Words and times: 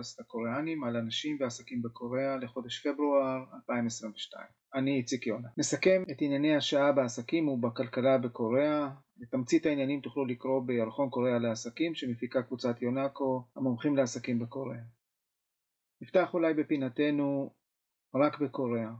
פודקאסט 0.00 0.20
הקוריאנים 0.20 0.84
על 0.84 0.96
אנשים 0.96 1.36
ועסקים 1.40 1.82
בקוריאה 1.82 2.36
לחודש 2.36 2.86
פברואר 2.86 3.44
2022. 3.54 4.46
אני 4.74 4.96
איציק 4.96 5.26
יונה. 5.26 5.48
נסכם 5.56 6.02
את 6.10 6.16
ענייני 6.20 6.56
השעה 6.56 6.92
בעסקים 6.92 7.48
ובכלכלה 7.48 8.18
בקוריאה. 8.18 8.90
את 9.22 9.30
תמצית 9.30 9.66
העניינים 9.66 10.00
תוכלו 10.00 10.24
לקרוא 10.24 10.62
בירחון 10.66 11.10
קוריאה 11.10 11.38
לעסקים 11.38 11.94
שמפיקה 11.94 12.42
קבוצת 12.42 12.82
יונאקו, 12.82 13.44
המומחים 13.56 13.96
לעסקים 13.96 14.38
בקוריאה. 14.38 14.82
נפתח 16.00 16.34
אולי 16.34 16.54
בפינתנו 16.54 17.54
רק 18.14 18.40
בקוריאה. 18.40 18.92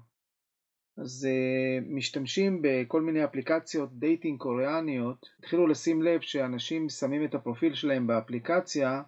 אז 0.98 1.28
אה, 1.28 1.84
משתמשים 1.88 2.62
בכל 2.62 3.02
מיני 3.02 3.24
אפליקציות 3.24 3.98
dating 3.98 4.38
קוריאניות, 4.38 5.26
התחילו 5.38 5.66
לשים 5.66 6.02
לב 6.02 6.20
שאנשים 6.20 6.88
שמים 6.88 7.24
את 7.24 7.34
הפרופיל 7.34 7.74
שלהם 7.74 8.06
באפליקציה, 8.06 9.02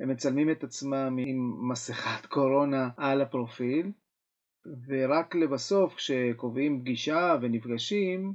הם 0.00 0.08
מצלמים 0.08 0.50
את 0.50 0.64
עצמם 0.64 1.16
עם 1.18 1.70
מסכת 1.70 2.26
קורונה 2.26 2.88
על 2.96 3.20
הפרופיל, 3.20 3.92
ורק 4.88 5.34
לבסוף 5.34 5.94
כשקובעים 5.94 6.80
פגישה 6.80 7.36
ונפגשים, 7.42 8.34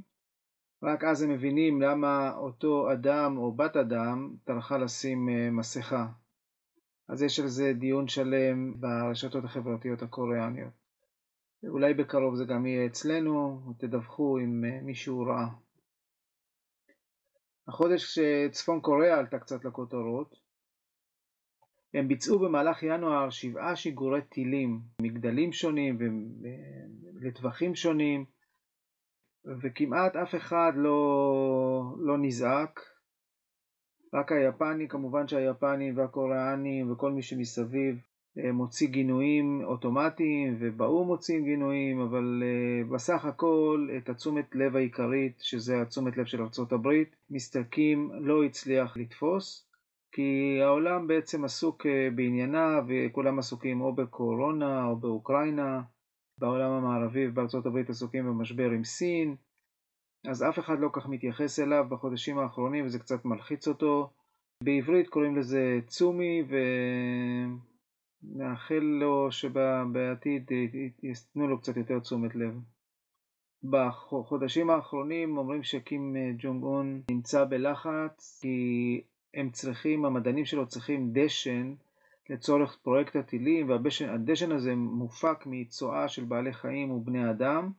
רק 0.82 1.04
אז 1.04 1.22
הם 1.22 1.30
מבינים 1.30 1.82
למה 1.82 2.36
אותו 2.36 2.92
אדם 2.92 3.38
או 3.38 3.52
בת 3.52 3.76
אדם 3.76 4.34
טרחה 4.44 4.78
לשים 4.78 5.28
uh, 5.28 5.32
מסכה. 5.52 6.06
אז 7.08 7.22
יש 7.22 7.40
על 7.40 7.48
זה 7.48 7.72
דיון 7.72 8.08
שלם 8.08 8.80
ברשתות 8.80 9.44
החברתיות 9.44 10.02
הקוריאניות. 10.02 10.72
אולי 11.68 11.94
בקרוב 11.94 12.34
זה 12.34 12.44
גם 12.44 12.66
יהיה 12.66 12.86
אצלנו, 12.86 13.60
תדווחו 13.78 14.38
אם 14.38 14.64
אה, 14.64 14.80
מישהו 14.82 15.20
ראה. 15.20 15.46
החודש 17.68 18.14
שצפון 18.14 18.80
קוריאה 18.80 19.18
עלתה 19.18 19.38
קצת 19.38 19.64
לכותרות, 19.64 20.43
הם 21.94 22.08
ביצעו 22.08 22.38
במהלך 22.38 22.82
ינואר 22.82 23.30
שבעה 23.30 23.76
שיגורי 23.76 24.22
טילים 24.22 24.80
מגדלים 25.02 25.52
שונים 25.52 25.98
ולטווחים 27.20 27.74
שונים, 27.74 28.24
וכמעט 29.62 30.16
אף 30.16 30.34
אחד 30.34 30.72
לא, 30.76 31.96
לא 31.98 32.18
נזעק. 32.18 32.80
רק 34.14 34.32
היפני, 34.32 34.88
כמובן 34.88 35.28
שהיפנים 35.28 35.98
והקוריאנים 35.98 36.92
וכל 36.92 37.12
מי 37.12 37.22
שמסביב 37.22 37.98
אה, 38.38 38.52
מוציא 38.52 38.88
גינויים 38.88 39.60
אוטומטיים 39.64 40.56
ובאו"ם 40.60 41.06
מוציאים 41.06 41.44
גינויים, 41.44 42.00
אבל 42.00 42.42
uh, 42.42 42.94
בסך 42.94 43.24
הכל 43.24 43.88
את 43.96 44.08
התשומת 44.08 44.54
לב 44.54 44.76
העיקרית, 44.76 45.38
שזה 45.38 45.82
התשומת 45.82 46.16
לב 46.16 46.24
של 46.24 46.40
ארה"ב, 46.42 46.88
מסתלקים 47.30 48.10
לא 48.20 48.44
הצליח 48.44 48.96
לתפוס, 48.96 49.63
כי 50.14 50.58
העולם 50.62 51.06
בעצם 51.06 51.44
עסוק 51.44 51.86
uh, 51.86 51.88
בענייניו 52.14 52.84
וכולם 52.88 53.38
עסוקים 53.38 53.80
או 53.80 53.94
בקורונה 53.94 54.84
או 54.84 54.96
באוקראינה, 54.96 55.82
בעולם 56.38 56.70
המערבי 56.70 57.28
ובארצות 57.28 57.66
הברית 57.66 57.90
עסוקים 57.90 58.26
במשבר 58.26 58.70
עם 58.70 58.84
סין, 58.84 59.36
אז 60.26 60.42
אף 60.42 60.58
אחד 60.58 60.78
לא 60.78 60.88
כך 60.92 61.06
מתייחס 61.06 61.60
אליו 61.60 61.86
בחודשים 61.88 62.38
האחרונים 62.38 62.86
וזה 62.86 62.98
קצת 62.98 63.24
מלחיץ 63.24 63.68
אותו. 63.68 64.10
בעברית 64.64 65.08
קוראים 65.08 65.36
לזה 65.36 65.78
צומי 65.86 66.42
ו... 66.48 66.56
נאחל 68.22 68.80
לו 69.00 69.32
שבעתיד 69.32 70.50
ייתנו 71.02 71.48
לו 71.48 71.58
קצת 71.58 71.76
יותר 71.76 71.98
תשומת 71.98 72.34
לב. 72.34 72.60
בחודשים 73.64 74.70
האחרונים 74.70 75.38
אומרים 75.38 75.62
שקים 75.62 76.16
ג'ונג 76.38 76.62
און 76.62 77.02
נמצא 77.10 77.44
בלחץ 77.44 78.40
כי 78.42 79.00
הם 79.34 79.50
צריכים, 79.50 80.04
המדענים 80.04 80.44
שלו 80.44 80.66
צריכים 80.66 81.10
דשן 81.12 81.74
לצורך 82.30 82.76
פרויקט 82.82 83.16
הטילים 83.16 83.68
והדשן 83.68 84.52
הזה 84.52 84.74
מופק 84.74 85.46
מצואה 85.46 86.08
של 86.08 86.24
בעלי 86.24 86.52
חיים 86.52 86.90
ובני 86.90 87.30
אדם 87.30 87.70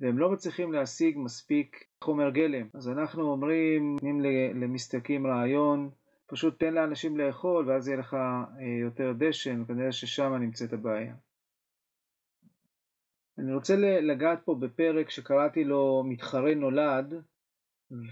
והם 0.00 0.18
לא 0.18 0.30
מצליחים 0.30 0.72
להשיג 0.72 1.18
מספיק 1.18 1.84
חומר 2.00 2.30
גלם. 2.30 2.66
אז 2.74 2.88
אנחנו 2.88 3.22
אומרים, 3.22 3.92
נותנים 3.92 4.20
למסתקים 4.54 5.26
רעיון 5.26 5.90
פשוט 6.26 6.58
תן 6.58 6.74
לאנשים 6.74 7.18
לאכול 7.18 7.68
ואז 7.68 7.88
יהיה 7.88 7.98
לך 7.98 8.14
אה, 8.14 8.48
יותר 8.80 9.12
דשן, 9.18 9.62
וכנראה 9.62 9.92
ששם 9.92 10.34
נמצאת 10.34 10.72
הבעיה. 10.72 11.14
אני 13.38 13.54
רוצה 13.54 13.76
לגעת 13.76 14.42
פה 14.44 14.54
בפרק 14.54 15.10
שקראתי 15.10 15.64
לו 15.64 16.02
מתחרה 16.06 16.54
נולד, 16.54 17.22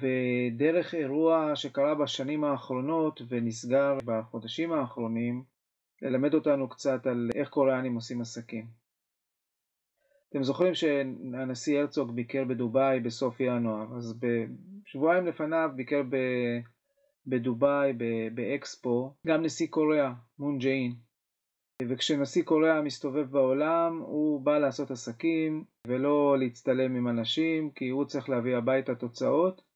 ודרך 0.00 0.94
אירוע 0.94 1.56
שקרה 1.56 1.94
בשנים 1.94 2.44
האחרונות 2.44 3.22
ונסגר 3.28 3.98
בחודשים 4.04 4.72
האחרונים, 4.72 5.44
ללמד 6.02 6.34
אותנו 6.34 6.68
קצת 6.68 7.06
על 7.06 7.30
איך 7.34 7.48
קוריאנים 7.48 7.94
עושים 7.94 8.20
עסקים. 8.20 8.66
אתם 10.28 10.42
זוכרים 10.42 10.74
שהנשיא 10.74 11.78
הרצוג 11.78 12.14
ביקר 12.14 12.44
בדובאי 12.44 13.00
בסוף 13.00 13.40
ינואר, 13.40 13.96
אז 13.96 14.20
בשבועיים 14.20 15.26
לפניו 15.26 15.70
ביקר 15.76 16.02
ב... 16.10 16.16
בדובאי 17.26 17.92
באקספו, 18.34 19.14
גם 19.26 19.42
נשיא 19.42 19.66
קוריאה, 19.66 20.12
מון 20.38 20.58
ג'אין. 20.58 20.94
וכשנשיא 21.88 22.42
קוריאה 22.42 22.82
מסתובב 22.82 23.30
בעולם, 23.30 23.98
הוא 23.98 24.40
בא 24.40 24.58
לעשות 24.58 24.90
עסקים 24.90 25.64
ולא 25.86 26.36
להצטלם 26.38 26.96
עם 26.96 27.08
אנשים, 27.08 27.70
כי 27.70 27.88
הוא 27.88 28.04
צריך 28.04 28.28
להביא 28.28 28.56
הביתה 28.56 28.94
תוצאות. 28.94 29.69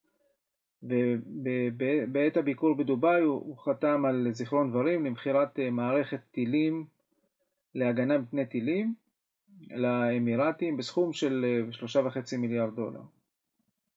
ובעת 0.85 2.37
הביקור 2.37 2.75
בדובאי 2.75 3.21
הוא, 3.23 3.59
חתם 3.59 4.05
על 4.05 4.29
זיכרון 4.33 4.71
דברים 4.71 5.05
למכירת 5.05 5.59
אה, 5.59 5.71
מערכת 5.71 6.21
טילים 6.31 6.85
להגנה 7.75 8.19
מפני 8.19 8.47
טילים 8.47 8.95
לאמירתים 9.71 10.77
בסכום 10.77 11.13
של 11.13 11.45
3.5 11.73 12.17
אה, 12.33 12.39
מיליארד 12.39 12.75
דולר. 12.77 13.01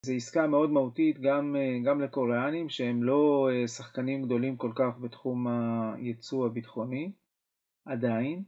זו 0.02 0.14
עסקה 0.14 0.48
מאוד 0.48 0.70
מהותית 0.70 1.20
גם, 1.20 1.56
אה, 1.56 1.80
גם 1.86 2.02
לקוריאנים 2.02 2.70
שהם 2.70 3.04
לא 3.04 3.50
שחקנים 3.68 4.24
גדולים 4.24 4.58
כל 4.58 4.72
כך 4.76 4.98
בתחום 5.00 5.48
הייצוא 5.48 6.46
הביטחוני 6.46 7.12
עדיין 7.86 8.44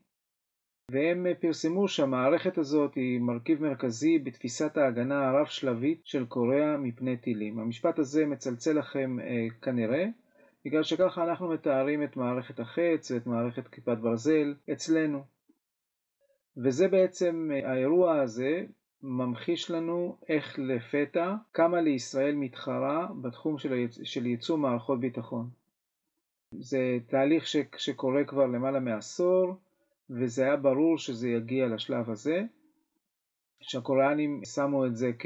והם 0.91 1.27
אה, 1.27 1.35
פרסמו 1.35 1.87
שהמערכת 1.87 2.57
הזאת 2.57 2.95
היא 2.95 3.19
מרכיב 3.19 3.61
מרכזי 3.61 4.19
בתפיסת 4.19 4.77
ההגנה 4.77 5.29
הרב 5.29 5.45
שלבית 5.45 6.01
של 6.03 6.25
קוריאה 6.25 6.77
מפני 6.77 7.17
טילים. 7.17 7.59
המשפט 7.59 7.99
הזה 7.99 8.25
מצלצל 8.25 8.79
לכם 8.79 9.17
אה, 9.19 9.47
כנראה 9.61 10.05
בגלל 10.65 10.83
שככה 10.83 11.23
אנחנו 11.23 11.47
מתארים 11.49 12.03
את 12.03 12.17
מערכת 12.17 12.59
החץ 12.59 13.11
ואת 13.11 13.27
מערכת 13.27 13.67
כיפת 13.67 13.97
ברזל 13.97 14.55
אצלנו. 14.71 15.23
וזה 16.57 16.87
בעצם 16.87 17.51
האירוע 17.63 18.21
הזה 18.21 18.65
ממחיש 19.03 19.71
לנו 19.71 20.17
איך 20.29 20.59
לפתע 20.59 21.35
קמה 21.51 21.81
לישראל 21.81 22.35
מתחרה 22.35 23.07
בתחום 23.21 23.57
של, 23.57 23.73
היצ... 23.73 23.99
של 24.03 24.25
ייצוא 24.25 24.57
מערכות 24.57 24.99
ביטחון. 24.99 25.49
זה 26.51 26.97
תהליך 27.07 27.47
ש... 27.47 27.57
שקורה 27.77 28.23
כבר 28.23 28.45
למעלה 28.45 28.79
מעשור 28.79 29.55
וזה 30.09 30.43
היה 30.43 30.55
ברור 30.55 30.97
שזה 30.97 31.29
יגיע 31.29 31.67
לשלב 31.67 32.09
הזה, 32.09 32.41
שהקוריאנים 33.61 34.41
שמו 34.45 34.85
את 34.85 34.95
זה 34.95 35.11
כ... 35.19 35.25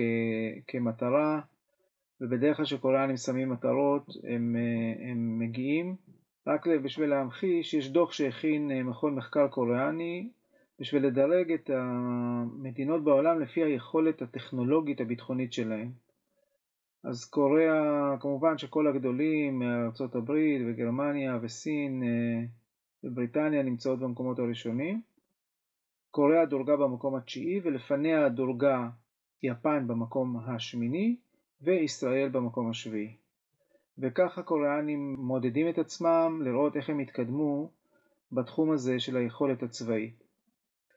כמטרה 0.67 1.41
ובדרך 2.21 2.57
כלל 2.57 2.65
כשקוריאנים 2.65 3.17
שמים 3.17 3.49
מטרות 3.49 4.05
הם, 4.29 4.55
הם 5.09 5.39
מגיעים. 5.39 5.95
רק 6.47 6.67
בשביל 6.67 7.09
להמחיש, 7.09 7.73
יש 7.73 7.91
דוח 7.91 8.11
שהכין 8.11 8.83
מכון 8.83 9.15
מחקר 9.15 9.47
קוריאני 9.47 10.29
בשביל 10.79 11.05
לדרג 11.05 11.51
את 11.51 11.69
המדינות 11.69 13.03
בעולם 13.03 13.39
לפי 13.39 13.63
היכולת 13.63 14.21
הטכנולוגית 14.21 15.01
הביטחונית 15.01 15.53
שלהן. 15.53 15.91
אז 17.03 17.25
קוריאה, 17.25 18.15
כמובן 18.19 18.57
שכל 18.57 18.87
הגדולים, 18.87 19.61
הברית 20.15 20.61
וגרמניה 20.67 21.39
וסין 21.41 22.03
אה, 22.03 22.45
ובריטניה 23.03 23.63
נמצאות 23.63 23.99
במקומות 23.99 24.39
הראשונים. 24.39 25.01
קוריאה 26.11 26.45
דורגה 26.45 26.75
במקום 26.75 27.15
התשיעי 27.15 27.59
ולפניה 27.63 28.29
דורגה 28.29 28.89
יפן 29.43 29.87
במקום 29.87 30.37
השמיני 30.37 31.15
וישראל 31.61 32.29
במקום 32.29 32.69
השביעי. 32.69 33.15
וככה 33.97 34.43
קוריאנים 34.43 35.15
מודדים 35.19 35.69
את 35.69 35.77
עצמם 35.77 36.41
לראות 36.43 36.75
איך 36.75 36.89
הם 36.89 36.99
התקדמו 36.99 37.69
בתחום 38.31 38.71
הזה 38.71 38.99
של 38.99 39.17
היכולת 39.17 39.63
הצבאית. 39.63 40.23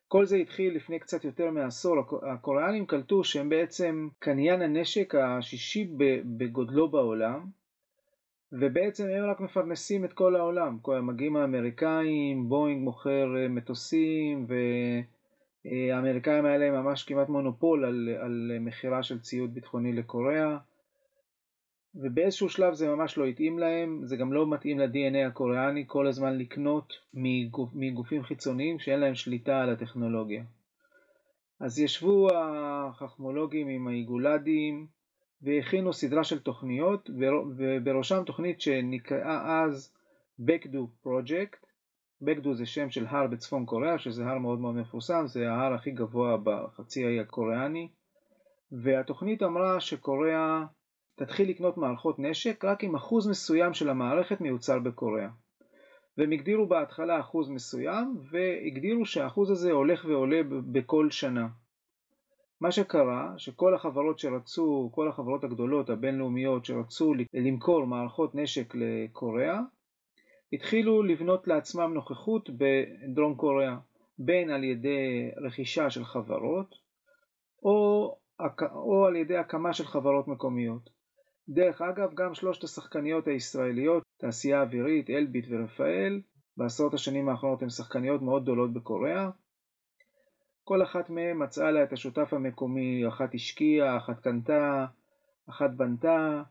כל 0.08 0.26
זה 0.26 0.36
התחיל 0.36 0.76
לפני 0.76 0.98
קצת 0.98 1.24
יותר 1.24 1.50
מעשור, 1.50 1.96
הקוריאנים 2.32 2.86
קלטו 2.86 3.24
שהם 3.24 3.48
בעצם 3.48 4.08
קניין 4.18 4.62
הנשק 4.62 5.14
השישי 5.14 5.88
בגודלו 6.36 6.88
בעולם, 6.88 7.46
ובעצם 8.52 9.08
הם 9.08 9.30
רק 9.30 9.40
מפרנסים 9.40 10.04
את 10.04 10.12
כל 10.12 10.36
העולם, 10.36 10.78
מגיעים 11.02 11.36
האמריקאים, 11.36 12.48
בואינג 12.48 12.82
מוכר 12.82 13.36
אה, 13.36 13.48
מטוסים, 13.48 14.46
והאמריקאים 15.64 16.44
היה 16.44 16.58
להם 16.58 16.74
ממש 16.74 17.04
כמעט 17.04 17.28
מונופול 17.28 17.84
על, 17.84 18.08
על 18.20 18.52
מכירה 18.60 19.02
של 19.02 19.20
ציוד 19.20 19.54
ביטחוני 19.54 19.92
לקוריאה, 19.92 20.58
ובאיזשהו 21.94 22.48
שלב 22.48 22.74
זה 22.74 22.88
ממש 22.88 23.18
לא 23.18 23.24
התאים 23.24 23.58
להם, 23.58 24.00
זה 24.04 24.16
גם 24.16 24.32
לא 24.32 24.50
מתאים 24.50 24.78
ל-DNA 24.78 25.26
הקוריאני 25.26 25.84
כל 25.86 26.06
הזמן 26.06 26.38
לקנות 26.38 26.92
מגופ, 27.14 27.70
מגופים 27.74 28.22
חיצוניים 28.22 28.78
שאין 28.78 29.00
להם 29.00 29.14
שליטה 29.14 29.62
על 29.62 29.70
הטכנולוגיה. 29.70 30.44
אז 31.60 31.78
ישבו 31.78 32.28
החכמולוגים 32.34 33.68
עם 33.68 33.88
האיגולדים 33.88 34.86
והכינו 35.42 35.92
סדרה 35.92 36.24
של 36.24 36.38
תוכניות, 36.38 37.10
ובראשם 37.56 38.22
תוכנית 38.26 38.60
שנקראה 38.60 39.62
אז 39.64 39.92
Baekdu 40.40 41.06
Project. 41.06 41.66
Baekdu 42.24 42.52
זה 42.52 42.66
שם 42.66 42.90
של 42.90 43.06
הר 43.06 43.26
בצפון 43.26 43.66
קוריאה, 43.66 43.98
שזה 43.98 44.26
הר 44.26 44.38
מאוד 44.38 44.60
מאוד 44.60 44.74
מפורסם, 44.74 45.26
זה 45.26 45.50
ההר 45.50 45.74
הכי 45.74 45.90
גבוה 45.90 46.36
בחצי 46.42 47.04
האי 47.04 47.20
הקוריאני. 47.20 47.88
והתוכנית 48.72 49.42
אמרה 49.42 49.80
שקוריאה 49.80 50.64
תתחיל 51.16 51.50
לקנות 51.50 51.76
מערכות 51.76 52.18
נשק 52.18 52.64
רק 52.64 52.84
אם 52.84 52.94
אחוז 52.94 53.28
מסוים 53.28 53.74
של 53.74 53.90
המערכת 53.90 54.40
מיוצר 54.40 54.78
בקוריאה. 54.78 55.28
והם 56.18 56.32
הגדירו 56.32 56.66
בהתחלה 56.66 57.20
אחוז 57.20 57.48
מסוים, 57.48 58.16
והגדירו 58.30 59.06
שהאחוז 59.06 59.50
הזה 59.50 59.72
הולך 59.72 60.04
ועולה 60.08 60.40
בכל 60.72 61.10
שנה. 61.10 61.48
מה 62.60 62.72
שקרה, 62.72 63.34
שכל 63.36 63.74
החברות 63.74 64.18
שרצו, 64.18 64.90
כל 64.94 65.08
החברות 65.08 65.44
הגדולות 65.44 65.90
הבינלאומיות 65.90 66.64
שרצו 66.64 67.14
למכור 67.34 67.86
מערכות 67.86 68.34
נשק 68.34 68.74
לקוריאה, 68.74 69.60
התחילו 70.52 71.02
לבנות 71.02 71.48
לעצמם 71.48 71.94
נוכחות 71.94 72.50
בדרום 72.50 73.34
קוריאה, 73.34 73.76
בין 74.18 74.50
על 74.50 74.64
ידי 74.64 75.30
רכישה 75.36 75.90
של 75.90 76.04
חברות, 76.04 76.74
או, 77.62 78.16
או 78.72 79.06
על 79.06 79.16
ידי 79.16 79.36
הקמה 79.36 79.72
של 79.72 79.84
חברות 79.84 80.28
מקומיות. 80.28 80.90
דרך 81.48 81.82
אגב, 81.82 82.14
גם 82.14 82.34
שלושת 82.34 82.64
השחקניות 82.64 83.26
הישראליות, 83.28 84.02
תעשייה 84.16 84.62
אווירית, 84.62 85.10
אלביט 85.10 85.46
ורפאל, 85.50 86.20
בעשרות 86.56 86.94
השנים 86.94 87.28
האחרונות 87.28 87.62
הן 87.62 87.68
שחקניות 87.68 88.22
מאוד 88.22 88.42
גדולות 88.42 88.72
בקוריאה. 88.72 89.30
כל 90.68 90.82
אחת 90.82 91.10
מהן 91.10 91.42
מצאה 91.42 91.70
לה 91.70 91.82
את 91.82 91.92
השותף 91.92 92.32
המקומי, 92.32 93.08
אחת 93.08 93.34
השקיעה, 93.34 93.96
אחת 93.96 94.20
קנתה, 94.20 94.86
אחת 95.48 95.70
בנתה, 95.70 96.42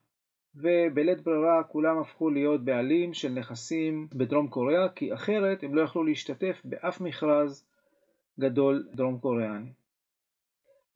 ובלית 0.56 1.22
ברירה 1.24 1.64
כולם 1.64 1.98
הפכו 2.00 2.30
להיות 2.30 2.66
בעלים 2.66 3.14
של 3.14 3.30
נכסים 3.30 4.08
בדרום 4.14 4.48
קוריאה, 4.48 4.90
כי 4.90 5.14
אחרת 5.14 5.64
הם 5.64 5.76
לא 5.76 5.82
יכלו 5.82 6.04
להשתתף 6.04 6.62
באף 6.66 7.02
מכרז 7.02 7.68
גדול 8.40 8.88
דרום 8.94 9.20
קוריאני. 9.20 9.72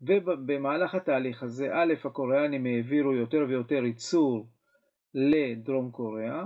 ובמהלך 0.02 0.96
התהליך 0.96 1.44
הזה, 1.44 1.70
א', 1.74 1.94
הקוריאנים 2.04 2.66
העבירו 2.66 3.14
יותר 3.14 3.46
ויותר 3.48 3.86
ייצור 3.86 4.48
לדרום 5.14 5.92
קוריאה, 5.92 6.44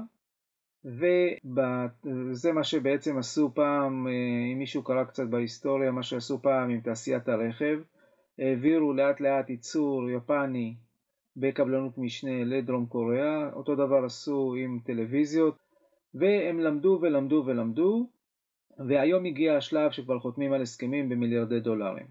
וזה 0.86 2.52
מה 2.52 2.64
שבעצם 2.64 3.18
עשו 3.18 3.52
פעם, 3.54 4.08
אה, 4.08 4.12
אם 4.54 4.60
מישהו 4.60 4.84
קרא 4.84 5.04
קצת 5.04 5.28
בהיסטוריה, 5.28 5.92
מה 5.92 6.04
שעשו 6.04 6.42
פעם 6.42 6.70
עם 6.70 6.82
תעשיית 6.82 7.30
הרכב, 7.30 7.80
העבירו 8.40 8.94
לאט 8.94 9.22
לאט 9.22 9.50
ייצור 9.50 10.10
יפני 10.10 10.76
בקבלנות 11.38 11.98
משנה 11.98 12.44
לדרום 12.44 12.86
קוריאה, 12.86 13.54
אותו 13.54 13.76
דבר 13.76 14.06
עשו 14.06 14.56
עם 14.58 14.80
טלוויזיות, 14.86 15.56
והם 16.14 16.60
למדו 16.60 17.00
ולמדו 17.02 17.44
ולמדו, 17.46 18.10
והיום 18.88 19.26
הגיע 19.26 19.58
השלב 19.58 19.92
שכבר 19.92 20.20
חותמים 20.20 20.54
על 20.54 20.62
הסכמים 20.62 21.10
במיליארדי 21.10 21.60
דולרים. 21.60 22.08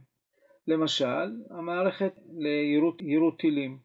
למשל, 0.67 1.43
המערכת 1.51 2.13
ליירוט 2.33 3.39
טילים, 3.39 3.79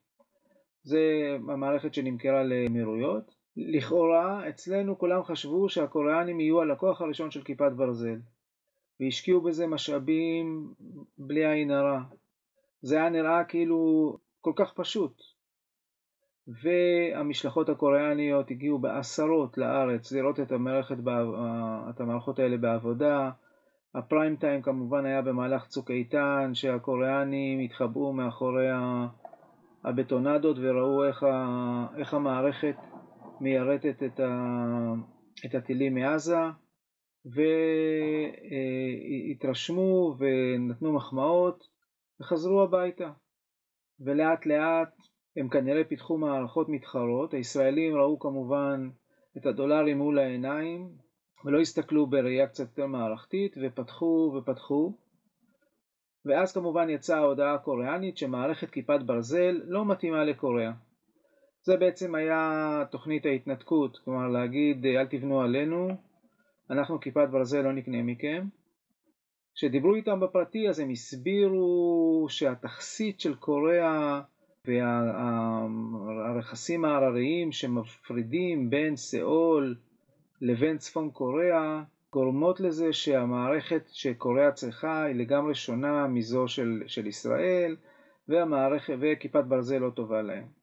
זה 0.84 1.02
המערכת 1.48 1.94
שנמכרה 1.94 2.44
לאמירויות. 2.44 3.37
לכאורה, 3.58 4.50
אצלנו 4.50 4.98
כולם 4.98 5.24
חשבו 5.24 5.70
שהקוריאנים 5.70 6.40
יהיו 6.40 6.62
הלקוח 6.62 7.02
הראשון 7.02 7.32
של 7.32 7.44
כיפת 7.44 7.72
ברזל, 7.76 8.20
והשקיעו 9.00 9.42
בזה 9.42 9.68
משאבים 9.68 10.74
בלי 11.18 11.46
עין 11.46 11.72
הרע. 11.72 12.02
זה 12.82 12.96
היה 12.96 13.10
נראה 13.10 13.44
כאילו 13.44 14.18
כל 14.42 14.54
כך 14.56 14.74
פשוט. 14.74 15.22
והמשלחות 16.48 17.70
הקוריאניות 17.70 18.52
הגיעו 18.52 18.80
בעשרות 18.80 19.58
לארץ 19.58 20.12
לראות 20.12 20.40
את, 20.40 20.52
המערכת, 20.52 20.96
את 21.90 22.02
המערכות 22.02 22.40
האלה 22.40 22.58
בעבודה, 22.58 23.32
הפריים 23.96 24.36
טיים 24.36 24.62
כמובן 24.62 25.06
היה 25.06 25.22
במהלך 25.22 25.68
צוק 25.68 25.92
איתן, 25.92 26.52
שהקוריאנים 26.54 27.60
התחבאו 27.60 28.14
מאחורי 28.14 28.68
הבטונדות 29.84 30.58
וראו 30.60 31.06
איך, 31.06 31.24
ה, 31.24 31.86
איך 31.98 32.14
המערכת 32.14 32.76
מיירטת 33.42 34.04
את, 34.04 34.20
ה, 34.20 34.94
את 35.46 35.56
הטילים 35.56 35.96
מעזה, 35.96 36.38
והתרשמו 39.36 40.16
ונתנו 40.20 40.94
מחמאות 40.94 41.64
וחזרו 42.20 42.62
הביתה. 42.64 43.12
ולאט 44.00 44.46
לאט 44.46 44.96
הם 45.38 45.50
כנראה 45.50 45.84
פיתחו 45.84 46.18
מערכות 46.18 46.70
מתחרות, 46.70 47.34
הישראלים 47.34 47.96
ראו 47.96 48.20
כמובן 48.20 48.90
את 49.38 49.46
הדולרים 49.46 49.98
מול 49.98 50.20
העיניים, 50.20 50.90
ולא 51.46 51.60
הסתכלו 51.60 52.08
בראייה 52.08 52.48
קצת 52.48 52.68
יותר 52.68 52.86
מערכתית, 52.86 53.56
ופתחו 53.62 54.34
ופתחו. 54.38 54.98
ואז 56.26 56.54
כמובן 56.54 56.90
יצאה 56.90 57.18
ההודעה 57.18 57.54
הקוריאנית 57.54 58.18
שמערכת 58.18 58.70
כיפת 58.70 59.00
ברזל 59.06 59.62
לא 59.66 59.86
מתאימה 59.86 60.24
לקוריאה. 60.24 60.72
זה 61.68 61.78
בעצם 61.78 62.16
היה 62.16 62.84
תוכנית 62.92 63.26
ההתנתקות, 63.26 63.98
כלומר 63.98 64.28
להגיד 64.28 64.86
אל 64.86 65.08
תבנו 65.08 65.42
עלינו, 65.42 65.90
אנחנו 66.70 67.00
כיפת 67.00 67.28
ברזל 67.32 67.62
לא 67.62 67.74
נקנה 67.74 68.04
מכם. 68.04 68.48
כשדיברו 69.56 69.96
איתם 69.96 70.20
בפרטי 70.20 70.70
אז 70.70 70.80
הם 70.80 70.90
הסבירו 70.90 72.26
שהתכסית 72.30 73.20
של 73.20 73.36
קוריאה 73.36 74.22
והרכסים 74.66 76.86
ההרריים 76.86 77.52
שמפרידים 77.52 78.70
בין 78.70 78.96
סאול 78.96 79.76
לבין 80.42 80.78
צפון 80.78 81.12
קוריאה 81.12 81.84
גורמות 82.14 82.60
לזה 82.60 82.94
שהמערכת 82.94 83.90
שקוריאה 83.92 84.52
צריכה 84.52 85.04
היא 85.04 85.16
לגמרי 85.16 85.56
שונה 85.56 86.08
מזו 86.08 86.48
של, 86.48 86.84
של 86.88 87.08
ישראל 87.08 87.76
והמערכת, 88.28 88.94
וכיפת 89.00 89.44
ברזל 89.44 89.78
לא 89.78 89.90
טובה 89.90 90.22
להם. 90.22 90.57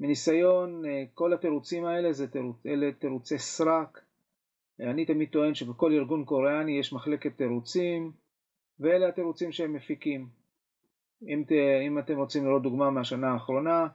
מניסיון, 0.00 0.84
אה, 0.86 1.04
כל 1.14 1.32
התירוצים 1.32 1.84
האלה 1.84 2.12
זה 2.12 2.28
תירוץ, 2.28 2.66
אלה 2.66 2.92
תירוצי 2.92 3.38
סרק. 3.38 4.00
אני 4.80 5.06
תמיד 5.06 5.28
טוען 5.28 5.54
שבכל 5.54 5.92
ארגון 5.92 6.24
קוריאני 6.24 6.78
יש 6.78 6.92
מחלקת 6.92 7.36
תירוצים 7.36 8.12
ואלה 8.80 9.08
התירוצים 9.08 9.52
שהם 9.52 9.72
מפיקים. 9.72 10.28
אם, 11.22 11.44
ת, 11.48 11.52
אם 11.86 11.98
אתם 11.98 12.16
רוצים 12.16 12.44
לראות 12.44 12.62
דוגמה 12.62 12.90
מהשנה 12.90 13.32
האחרונה, 13.32 13.86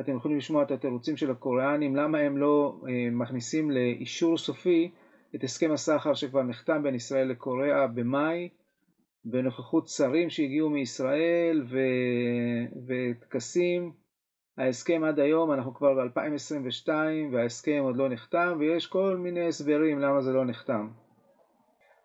אתם 0.00 0.16
יכולים 0.16 0.38
לשמוע 0.38 0.62
את 0.62 0.70
התירוצים 0.70 1.16
של 1.16 1.30
הקוריאנים, 1.30 1.96
למה 1.96 2.18
הם 2.18 2.36
לא 2.36 2.80
אה, 2.88 3.10
מכניסים 3.10 3.70
לאישור 3.70 4.38
סופי 4.38 4.90
את 5.34 5.44
הסכם 5.44 5.72
הסחר 5.72 6.14
שכבר 6.14 6.42
נחתם 6.42 6.82
בין 6.82 6.94
ישראל 6.94 7.28
לקוריאה 7.28 7.86
במאי, 7.86 8.48
בנוכחות 9.24 9.88
שרים 9.88 10.30
שהגיעו 10.30 10.70
מישראל 10.70 11.66
ו... 11.70 11.78
וטקסים. 12.86 14.01
ההסכם 14.58 15.04
עד 15.04 15.20
היום, 15.20 15.52
אנחנו 15.52 15.74
כבר 15.74 15.94
ב-2022 15.94 16.88
וההסכם 17.32 17.80
עוד 17.82 17.96
לא 17.96 18.08
נחתם 18.08 18.56
ויש 18.58 18.86
כל 18.86 19.16
מיני 19.16 19.48
הסברים 19.48 19.98
למה 19.98 20.22
זה 20.22 20.32
לא 20.32 20.44
נחתם. 20.44 20.88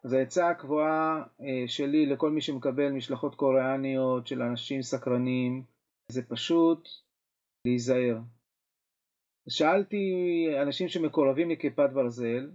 אז 0.03 0.13
העצה 0.13 0.49
הקבועה 0.49 1.23
אה, 1.41 1.67
שלי 1.67 2.05
לכל 2.05 2.31
מי 2.31 2.41
שמקבל 2.41 2.91
משלחות 2.91 3.35
קוריאניות 3.35 4.27
של 4.27 4.41
אנשים 4.41 4.81
סקרנים 4.81 5.63
זה 6.11 6.21
פשוט 6.23 6.87
להיזהר. 7.65 8.19
שאלתי 9.49 10.05
אנשים 10.61 10.87
שמקורבים 10.87 11.49
לכיפת 11.49 11.89
ברזל, 11.93 12.49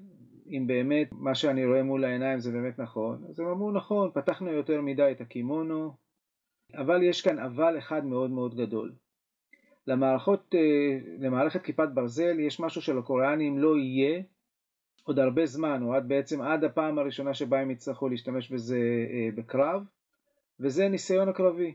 אם 0.46 0.64
באמת 0.66 1.08
מה 1.12 1.34
שאני 1.34 1.66
רואה 1.66 1.82
מול 1.82 2.04
העיניים 2.04 2.40
זה 2.40 2.52
באמת 2.52 2.78
נכון, 2.78 3.24
אז 3.28 3.40
הם 3.40 3.46
אמרו 3.46 3.72
נכון, 3.72 4.10
פתחנו 4.14 4.50
יותר 4.50 4.80
מדי 4.80 5.12
את 5.12 5.20
הקימונו, 5.20 5.96
אבל 6.74 7.02
יש 7.02 7.22
כאן 7.22 7.38
אבל 7.38 7.78
אחד 7.78 8.04
מאוד 8.04 8.30
מאוד 8.30 8.54
גדול. 8.54 8.92
למערכות, 9.86 10.54
אה, 10.54 10.98
למערכת 11.18 11.62
כיפת 11.62 11.88
ברזל 11.94 12.40
יש 12.40 12.60
משהו 12.60 12.82
שלקוריאנים 12.82 13.58
לא 13.58 13.78
יהיה 13.78 14.22
עוד 15.04 15.18
הרבה 15.18 15.46
זמן, 15.46 15.82
או 15.82 15.94
עד 15.94 16.08
בעצם 16.08 16.42
עד 16.42 16.64
הפעם 16.64 16.98
הראשונה 16.98 17.34
שבה 17.34 17.60
הם 17.60 17.70
יצטרכו 17.70 18.08
להשתמש 18.08 18.52
בזה 18.52 18.78
אה, 19.10 19.28
בקרב, 19.34 19.82
וזה 20.60 20.88
ניסיון 20.88 21.28
הקרבי. 21.28 21.74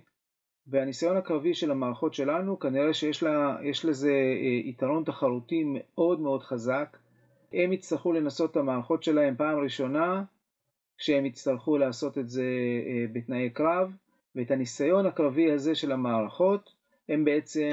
והניסיון 0.68 1.18
הקרבי 1.18 1.54
של 1.54 1.72
המערכות 1.72 2.14
שלנו, 2.14 2.60
כנראה 2.60 2.94
שיש 2.94 3.24
לה, 3.24 3.58
לזה 3.84 4.12
אה, 4.12 4.70
יתרון 4.70 5.04
תחרותי 5.04 5.64
מאוד 5.66 6.20
מאוד 6.20 6.44
חזק. 6.44 6.98
הם 7.54 7.74
יצטרכו 7.74 8.12
לנסות 8.14 8.52
את 8.52 8.58
המערכות 8.58 9.04
שלהם 9.04 9.36
פעם 9.36 9.60
ראשונה, 9.60 10.24
כשהם 10.98 11.26
יצטרכו 11.26 11.78
לעשות 11.78 12.18
את 12.18 12.30
זה 12.30 12.46
בתנאי 13.14 13.50
קרב, 13.50 13.92
ואת 14.36 14.52
הניסיון 14.52 15.06
הקרבי 15.06 15.52
הזה 15.52 15.76
של 15.76 15.92
המערכות, 15.92 16.77
הם 17.10 17.26
בעצם 17.26 17.72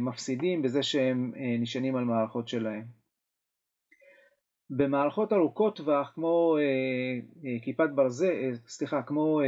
מפסידים 0.00 0.62
בזה 0.62 0.82
שהם 0.82 1.32
נשענים 1.58 1.96
על 1.96 2.04
מערכות 2.04 2.48
שלהם. 2.48 2.84
במערכות 4.70 5.32
ארוכות 5.32 5.76
טווח 5.76 6.12
כמו 6.14 6.56
כיפת 7.62 7.90
ברזל, 7.94 8.52
סליחה, 8.66 9.02
כמו 9.02 9.40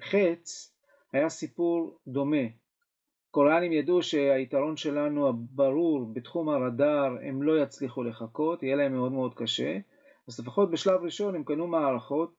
חץ, 0.00 0.74
היה 1.12 1.28
סיפור 1.28 1.98
דומה. 2.06 2.46
קוריאנים 3.30 3.72
ידעו 3.72 4.02
שהיתרון 4.02 4.76
שלנו 4.76 5.28
הברור 5.28 6.06
בתחום 6.12 6.48
הרדאר 6.48 7.16
הם 7.22 7.42
לא 7.42 7.62
יצליחו 7.62 8.02
לחכות, 8.02 8.62
יהיה 8.62 8.76
להם 8.76 8.92
מאוד 8.92 9.12
מאוד 9.12 9.34
קשה, 9.34 9.78
אז 10.28 10.40
לפחות 10.40 10.70
בשלב 10.70 11.00
ראשון 11.02 11.34
הם 11.34 11.44
קנו 11.44 11.66
מערכות 11.66 12.34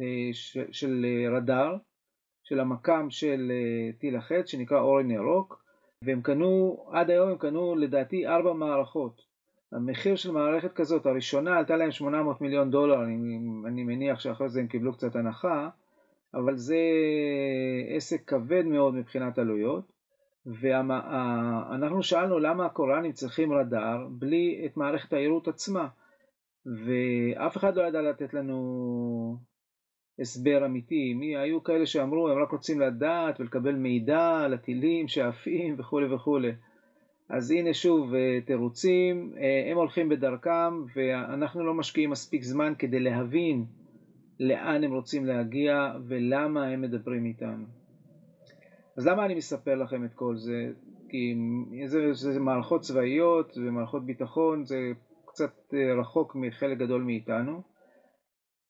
אה, 0.00 0.30
של 0.72 1.06
רדאר, 1.36 1.76
של 2.50 2.60
המקם 2.60 3.06
של 3.10 3.52
אה, 3.54 3.92
טיל 3.98 4.16
החץ 4.16 4.46
שנקרא 4.46 4.80
אורן 4.80 5.10
ירוק, 5.10 5.64
והם 6.04 6.22
קנו, 6.22 6.84
עד 6.92 7.10
היום 7.10 7.30
הם 7.30 7.36
קנו 7.36 7.74
לדעתי 7.76 8.26
ארבע 8.26 8.52
מערכות. 8.52 9.22
המחיר 9.72 10.16
של 10.16 10.30
מערכת 10.30 10.72
כזאת, 10.72 11.06
הראשונה 11.06 11.58
עלתה 11.58 11.76
להם 11.76 11.90
800 11.90 12.40
מיליון 12.40 12.70
דולר, 12.70 13.04
אני, 13.04 13.38
אני 13.66 13.84
מניח 13.84 14.20
שאחרי 14.20 14.48
זה 14.48 14.60
הם 14.60 14.66
קיבלו 14.66 14.92
קצת 14.92 15.16
הנחה, 15.16 15.68
אבל 16.34 16.56
זה 16.56 16.78
עסק 17.88 18.28
כבד 18.28 18.64
מאוד 18.64 18.94
מבחינת 18.94 19.38
עלויות. 19.38 19.92
ואנחנו 20.46 22.02
שאלנו 22.02 22.38
למה 22.38 22.66
הקוראנים 22.66 23.12
צריכים 23.12 23.52
רדאר 23.52 24.06
בלי 24.10 24.62
את 24.66 24.76
מערכת 24.76 25.12
העירות 25.12 25.48
עצמה, 25.48 25.88
ואף 26.66 27.56
אחד 27.56 27.76
לא 27.76 27.82
ידע 27.82 28.02
לתת 28.02 28.34
לנו 28.34 29.36
הסבר 30.20 30.66
אמיתי. 30.66 31.14
מי 31.14 31.36
היו 31.36 31.62
כאלה 31.62 31.86
שאמרו 31.86 32.28
הם 32.28 32.42
רק 32.42 32.50
רוצים 32.50 32.80
לדעת 32.80 33.40
ולקבל 33.40 33.74
מידע 33.74 34.40
על 34.44 34.54
הטילים 34.54 35.08
שעפים 35.08 35.74
וכולי 35.78 36.14
וכולי. 36.14 36.52
אז 37.28 37.50
הנה 37.50 37.74
שוב 37.74 38.14
אה, 38.14 38.38
תירוצים, 38.44 39.32
אה, 39.36 39.70
הם 39.70 39.76
הולכים 39.76 40.08
בדרכם 40.08 40.84
ואנחנו 40.96 41.64
לא 41.64 41.74
משקיעים 41.74 42.10
מספיק 42.10 42.42
זמן 42.42 42.72
כדי 42.78 43.00
להבין 43.00 43.64
לאן 44.40 44.84
הם 44.84 44.92
רוצים 44.92 45.26
להגיע 45.26 45.92
ולמה 46.06 46.66
הם 46.66 46.80
מדברים 46.80 47.24
איתנו. 47.24 47.64
אז 48.96 49.06
למה 49.06 49.24
אני 49.24 49.34
מספר 49.34 49.74
לכם 49.74 50.04
את 50.04 50.14
כל 50.14 50.36
זה? 50.36 50.72
כי 51.08 51.34
זה, 51.86 52.12
זה, 52.12 52.32
זה 52.32 52.40
מערכות 52.40 52.80
צבאיות 52.80 53.58
ומערכות 53.58 54.06
ביטחון, 54.06 54.64
זה 54.64 54.92
קצת 55.26 55.74
אה, 55.74 56.00
רחוק 56.00 56.34
מחלק 56.34 56.78
גדול 56.78 57.02
מאיתנו. 57.02 57.62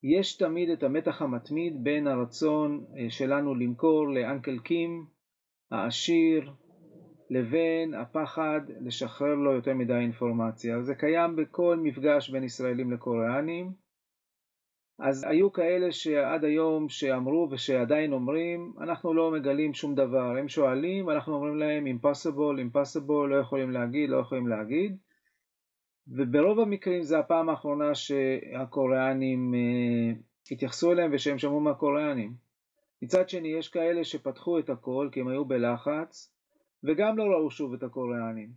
יש 0.03 0.37
תמיד 0.37 0.71
את 0.71 0.83
המתח 0.83 1.23
המתמיד 1.23 1.85
בין 1.85 2.07
הרצון 2.07 2.85
אה, 2.97 3.11
שלנו 3.11 3.55
למכור 3.55 4.09
לאנקל 4.09 4.59
קים 4.59 5.07
העשיר 5.71 6.51
לבין 7.31 7.95
הפחד 7.95 8.61
לשחרר 8.81 9.35
לו 9.35 9.53
יותר 9.53 9.75
מדי 9.75 9.95
אינפורמציה. 9.95 10.83
זה 10.83 10.95
קיים 10.95 11.37
בכל 11.37 11.77
מפגש 11.83 12.31
בין 12.31 12.45
ישראלים 12.45 12.93
לקוריאנים. 12.93 13.73
אז 14.99 15.25
היו 15.25 15.53
כאלה 15.53 15.93
שעד 15.93 16.45
היום 16.45 16.89
שאמרו 16.89 17.49
ושעדיין 17.51 18.13
אומרים, 18.13 18.73
אנחנו 18.81 19.15
לא 19.15 19.31
מגלים 19.31 19.75
שום 19.75 19.95
דבר. 19.95 20.37
הם 20.37 20.49
שואלים, 20.49 21.11
אנחנו 21.11 21.35
אומרים 21.35 21.57
להם 21.57 21.87
impossible, 21.87 22.77
impossible, 22.77 23.27
לא 23.29 23.37
יכולים 23.37 23.71
להגיד, 23.71 24.11
לא 24.11 24.17
יכולים 24.17 24.49
להגיד. 24.49 24.97
וברוב 26.11 26.61
המקרים 26.61 27.03
זה 27.03 27.19
הפעם 27.19 27.49
האחרונה 27.49 27.95
שהקוריאנים 27.95 29.55
אה, 29.55 30.13
התייחסו 30.51 30.93
אליהם 30.93 31.11
ושהם 31.15 31.39
שמעו 31.39 31.61
מהקוריאנים. 31.61 32.35
מצד 33.03 33.29
שני, 33.29 33.49
יש 33.49 33.69
כאלה 33.69 34.05
שפתחו 34.05 34.59
את 34.59 34.71
הכל 34.71 35.09
כי 35.13 35.21
הם 35.21 35.29
היו 35.29 35.45
בלחץ, 35.45 36.33
וגם 36.85 37.19
לא 37.19 37.25
ראו 37.25 37.51
שוב 37.51 37.75
את 37.75 37.83
הקוריאנים. 37.83 38.51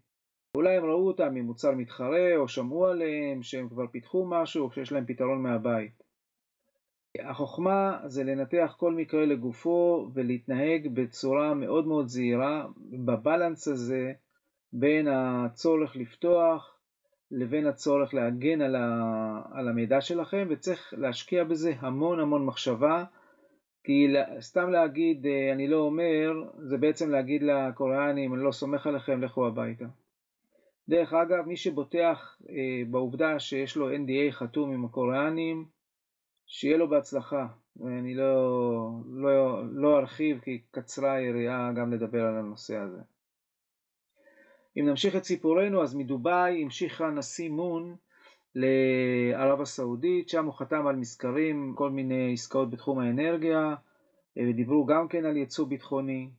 אולי 0.57 0.77
הם 0.77 0.86
ראו 0.86 1.07
אותם 1.07 1.33
ממוצר 1.33 1.72
מתחרה, 1.72 2.36
או 2.36 2.48
שמעו 2.48 2.88
עליהם 2.88 3.43
שהם 3.43 3.69
כבר 3.69 3.88
פיתחו 3.88 4.25
משהו, 4.25 4.65
או 4.65 4.72
שיש 4.72 4.91
להם 4.91 5.05
פתרון 5.05 5.41
מהבית. 5.41 6.03
החוכמה 7.19 8.00
זה 8.05 8.24
לנתח 8.24 8.75
כל 8.79 8.93
מקרה 8.93 9.25
לגופו 9.25 10.10
ולהתנהג 10.13 10.88
בצורה 10.93 11.53
מאוד 11.53 11.88
מאוד 11.88 12.07
זהירה 12.07 12.67
בבלנס 13.05 13.67
הזה 13.67 14.13
בין 14.74 15.07
הצורך 15.07 15.95
לפתוח 15.95 16.72
לבין 17.35 17.67
הצורך 17.67 18.13
להגן 18.13 18.61
על, 18.61 18.75
ה, 18.75 19.41
על 19.51 19.67
המידע 19.67 20.01
שלכם 20.01 20.47
וצריך 20.49 20.93
להשקיע 20.97 21.43
בזה 21.43 21.73
המון 21.79 22.19
המון 22.19 22.45
מחשבה 22.45 23.03
כי 23.83 24.07
סתם 24.39 24.69
להגיד 24.69 25.25
אני 25.53 25.67
לא 25.67 25.77
אומר 25.77 26.31
זה 26.57 26.77
בעצם 26.77 27.09
להגיד 27.09 27.43
לקוריאנים 27.43 28.33
אני 28.33 28.43
לא 28.43 28.51
סומך 28.51 28.87
עליכם 28.87 29.21
לכו 29.23 29.47
הביתה. 29.47 29.85
דרך 30.89 31.13
אגב 31.13 31.45
מי 31.45 31.57
שבוטח 31.57 32.41
אה, 32.49 32.81
בעובדה 32.91 33.39
שיש 33.39 33.75
לו 33.75 33.95
NDA 33.95 34.31
חתום 34.31 34.71
עם 34.71 34.85
הקוריאנים 34.85 35.65
שיהיה 36.45 36.77
לו 36.77 36.89
בהצלחה. 36.89 37.47
אני 37.85 38.15
לא, 38.15 38.89
לא, 39.13 39.63
לא 39.71 39.99
ארחיב 39.99 40.39
כי 40.39 40.61
קצרה 40.71 41.13
היריעה 41.13 41.71
גם 41.75 41.93
לדבר 41.93 42.25
על 42.25 42.37
הנושא 42.37 42.75
הזה. 42.75 43.01
אם 44.77 44.85
נמשיך 44.85 45.15
את 45.15 45.23
סיפורנו, 45.23 45.83
אז 45.83 45.95
מדובאי 45.95 46.63
המשיך 46.63 47.01
הנשיא 47.01 47.49
מון 47.49 47.95
לערב 48.55 49.61
הסעודית, 49.61 50.29
שם 50.29 50.45
הוא 50.45 50.53
חתם 50.53 50.87
על 50.87 50.95
מזכרים, 50.95 51.73
כל 51.75 51.89
מיני 51.89 52.33
עסקאות 52.33 52.69
בתחום 52.69 52.99
האנרגיה, 52.99 53.75
ודיברו 54.37 54.85
גם 54.85 55.07
כן 55.07 55.25
על 55.25 55.37
ייצוא 55.37 55.67
ביטחוני. 55.67 56.29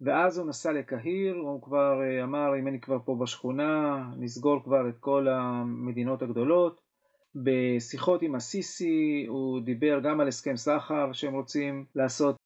ואז 0.00 0.38
הוא 0.38 0.46
נסע 0.46 0.72
לקהיר, 0.72 1.34
הוא 1.34 1.62
כבר 1.62 2.00
אמר, 2.22 2.58
אם 2.58 2.68
אני 2.68 2.80
כבר 2.80 2.98
פה 3.04 3.16
בשכונה, 3.20 4.04
נסגור 4.16 4.62
כבר 4.64 4.88
את 4.88 4.98
כל 5.00 5.28
המדינות 5.28 6.22
הגדולות. 6.22 6.80
בשיחות 7.34 8.22
עם 8.22 8.34
הסיסי 8.34 9.24
הוא 9.28 9.60
דיבר 9.60 10.00
גם 10.02 10.20
על 10.20 10.28
הסכם 10.28 10.56
סחר 10.56 11.12
שהם 11.12 11.34
רוצים 11.34 11.84
לעשות 11.94 12.36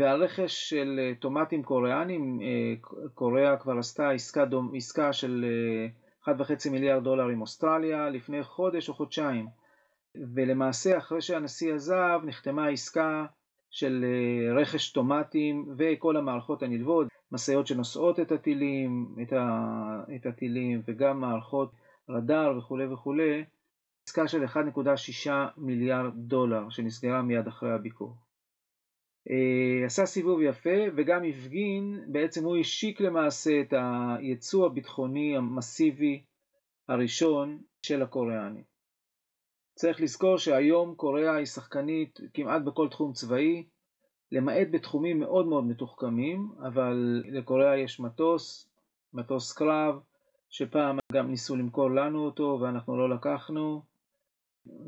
ועל 0.00 0.22
רכש 0.22 0.70
של 0.70 1.00
אה, 1.02 1.12
טומטים 1.20 1.62
קוריאנים, 1.62 2.40
אה, 2.42 2.74
קוריאה 3.14 3.56
כבר 3.56 3.78
עשתה 3.78 4.10
עסקה, 4.10 4.44
דומ, 4.44 4.72
עסקה 4.76 5.12
של 5.12 5.44
1.5 6.28 6.30
אה, 6.66 6.72
מיליארד 6.72 7.04
דולר 7.04 7.28
עם 7.28 7.40
אוסטרליה 7.40 8.10
לפני 8.10 8.42
חודש 8.42 8.88
או 8.88 8.94
חודשיים 8.94 9.46
ולמעשה 10.34 10.98
אחרי 10.98 11.20
שהנשיא 11.20 11.74
עזב 11.74 12.20
נחתמה 12.24 12.68
עסקה 12.68 13.26
של 13.70 14.04
רכש 14.56 14.92
טומטים 14.92 15.74
וכל 15.78 16.16
המערכות 16.16 16.62
הנלוות, 16.62 17.06
משאיות 17.32 17.66
שנושאות 17.66 18.20
את 18.20 18.32
הטילים, 18.32 19.14
את, 19.22 19.32
ה, 19.32 19.60
את 20.16 20.26
הטילים 20.26 20.82
וגם 20.86 21.20
מערכות 21.20 21.72
רדאר 22.08 22.58
וכולי 22.58 22.86
וכולי 22.86 23.44
עסקה 24.08 24.28
של 24.28 24.44
1.6 24.44 25.30
מיליארד 25.56 26.12
דולר 26.14 26.70
שנסגרה 26.70 27.22
מיד 27.22 27.46
אחרי 27.46 27.72
הביקור. 27.72 28.23
Uh, 29.28 29.86
עשה 29.86 30.06
סיבוב 30.06 30.42
יפה 30.42 30.76
וגם 30.96 31.24
הפגין, 31.24 32.04
בעצם 32.06 32.44
הוא 32.44 32.56
השיק 32.56 33.00
למעשה 33.00 33.60
את 33.60 33.74
היצוא 33.76 34.66
הביטחוני 34.66 35.36
המסיבי 35.36 36.22
הראשון 36.88 37.58
של 37.82 38.02
הקוריאנים. 38.02 38.64
צריך 39.74 40.00
לזכור 40.00 40.38
שהיום 40.38 40.94
קוריאה 40.94 41.36
היא 41.36 41.46
שחקנית 41.46 42.20
כמעט 42.34 42.62
בכל 42.62 42.88
תחום 42.88 43.12
צבאי, 43.12 43.66
למעט 44.32 44.66
בתחומים 44.70 45.20
מאוד 45.20 45.46
מאוד 45.46 45.64
מתוחכמים, 45.64 46.48
אבל 46.66 47.22
לקוריאה 47.24 47.76
יש 47.76 48.00
מטוס, 48.00 48.68
מטוס 49.12 49.52
קרב, 49.52 50.00
שפעם 50.50 50.98
גם 51.12 51.30
ניסו 51.30 51.56
למכור 51.56 51.90
לנו 51.90 52.24
אותו 52.24 52.58
ואנחנו 52.60 52.96
לא 52.96 53.10
לקחנו, 53.10 53.82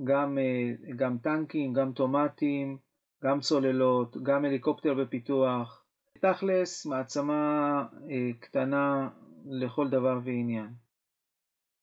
גם, 0.04 0.38
אה, 0.38 0.94
גם 0.96 1.18
טנקים, 1.18 1.72
גם 1.72 1.92
טומטים, 1.92 2.78
גם 3.25 3.40
צוללות, 3.40 4.16
גם 4.23 4.44
הליקופטר 4.44 4.94
בפיתוח. 4.94 5.85
תכלס, 6.20 6.87
מעצמה 6.87 7.82
אה, 8.11 8.30
קטנה 8.40 9.08
לכל 9.46 9.88
דבר 9.88 10.18
ועניין. 10.25 10.68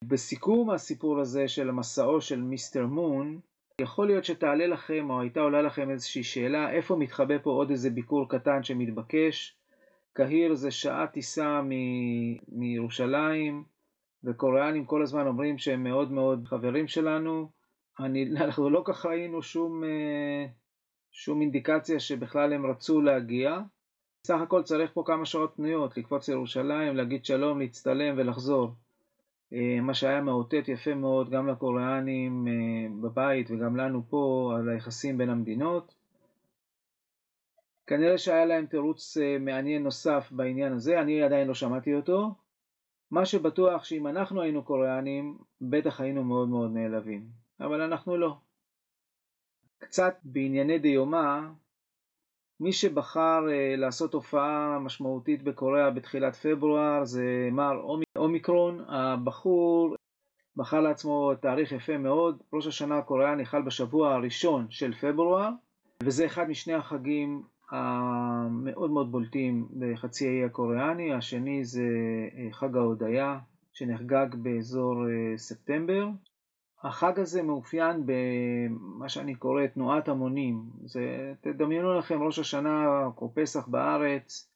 בסיכום 0.03 0.69
הסיפור 0.69 1.19
הזה 1.19 1.47
של 1.47 1.69
המסעו 1.69 2.21
של 2.21 2.41
מיסטר 2.41 2.85
מון, 2.85 3.39
יכול 3.81 4.07
להיות 4.07 4.25
שתעלה 4.25 4.67
לכם 4.67 5.09
או 5.09 5.21
הייתה 5.21 5.39
עולה 5.39 5.61
לכם 5.61 5.89
איזושהי 5.89 6.23
שאלה 6.23 6.71
איפה 6.71 6.95
מתחבא 6.95 7.37
פה 7.37 7.49
עוד 7.49 7.69
איזה 7.69 7.89
ביקור 7.89 8.29
קטן 8.29 8.63
שמתבקש. 8.63 9.57
קהיר 10.13 10.53
זה 10.55 10.71
שעה 10.71 11.07
טיסה 11.07 11.61
מ- 11.61 12.59
מירושלים, 12.59 13.63
וקוריאנים 14.23 14.85
כל 14.85 15.01
הזמן 15.01 15.27
אומרים 15.27 15.57
שהם 15.57 15.83
מאוד 15.83 16.11
מאוד 16.11 16.47
חברים 16.47 16.87
שלנו. 16.87 17.49
אני, 17.99 18.29
אנחנו 18.43 18.69
לא 18.69 18.81
כך 18.85 19.05
ראינו 19.05 19.41
שום, 19.41 19.83
אה, 19.83 20.45
שום 21.13 21.41
אינדיקציה 21.41 21.99
שבכלל 21.99 22.53
הם 22.53 22.65
רצו 22.65 23.01
להגיע. 23.01 23.59
סך 24.27 24.41
הכל 24.41 24.63
צריך 24.63 24.91
פה 24.93 25.03
כמה 25.05 25.25
שעות 25.25 25.53
פנויות, 25.55 25.97
לקפוץ 25.97 26.29
לירושלים, 26.29 26.95
להגיד 26.95 27.25
שלום, 27.25 27.59
להצטלם 27.59 28.15
ולחזור. 28.17 28.73
אה, 29.53 29.81
מה 29.81 29.93
שהיה 29.93 30.21
מאותת 30.21 30.67
יפה 30.67 30.93
מאוד 30.93 31.29
גם 31.29 31.47
לקוריאנים 31.47 32.47
אה, 32.47 32.53
בבית 33.01 33.51
וגם 33.51 33.75
לנו 33.75 34.03
פה 34.09 34.53
על 34.57 34.69
היחסים 34.69 35.17
בין 35.17 35.29
המדינות. 35.29 35.95
כנראה 37.87 38.17
שהיה 38.17 38.45
להם 38.45 38.65
תירוץ 38.65 39.17
אה, 39.17 39.37
מעניין 39.39 39.83
נוסף 39.83 40.31
בעניין 40.31 40.73
הזה, 40.73 41.01
אני 41.01 41.23
עדיין 41.23 41.47
לא 41.47 41.53
שמעתי 41.53 41.95
אותו. 41.95 42.35
מה 43.11 43.25
שבטוח 43.25 43.83
שאם 43.83 44.07
אנחנו 44.07 44.41
היינו 44.41 44.63
קוריאנים, 44.63 45.37
בטח 45.61 46.01
היינו 46.01 46.23
מאוד 46.23 46.49
מאוד 46.49 46.71
נעלבים, 46.73 47.25
אבל 47.59 47.81
אנחנו 47.81 48.17
לא. 48.17 48.35
קצת 49.83 50.15
בענייני 50.23 50.79
דיומא, 50.79 51.39
מי 52.59 52.73
שבחר 52.73 53.41
uh, 53.47 53.79
לעשות 53.79 54.13
הופעה 54.13 54.79
משמעותית 54.79 55.43
בקוריאה 55.43 55.91
בתחילת 55.91 56.35
פברואר 56.35 57.05
זה 57.05 57.49
מר 57.51 57.81
אומיקרון, 58.15 58.85
הבחור 58.87 59.95
בחר 60.55 60.79
לעצמו 60.79 61.31
תאריך 61.41 61.71
יפה 61.71 61.97
מאוד, 61.97 62.43
ראש 62.53 62.67
השנה 62.67 62.97
הקוריאני 62.97 63.45
חל 63.45 63.61
בשבוע 63.61 64.13
הראשון 64.13 64.67
של 64.69 64.93
פברואר, 64.93 65.49
וזה 66.03 66.25
אחד 66.25 66.49
משני 66.49 66.73
החגים 66.73 67.43
המאוד 67.71 68.91
מאוד 68.91 69.11
בולטים 69.11 69.67
בחצי 69.79 70.27
האי 70.27 70.43
הקוריאני, 70.43 71.13
השני 71.13 71.65
זה 71.65 71.83
אה, 72.37 72.47
חג 72.51 72.77
ההודיה 72.77 73.39
שנחגג 73.73 74.27
באזור 74.35 74.95
אה, 75.09 75.37
ספטמבר. 75.37 76.07
החג 76.83 77.19
הזה 77.19 77.43
מאופיין 77.43 78.03
במה 78.05 79.09
שאני 79.09 79.35
קורא 79.35 79.65
תנועת 79.65 80.07
המונים. 80.07 80.63
זה, 80.85 81.33
תדמיינו 81.41 81.97
לכם 81.97 82.23
ראש 82.23 82.39
השנה 82.39 83.05
או 83.17 83.31
פסח 83.33 83.67
בארץ, 83.67 84.49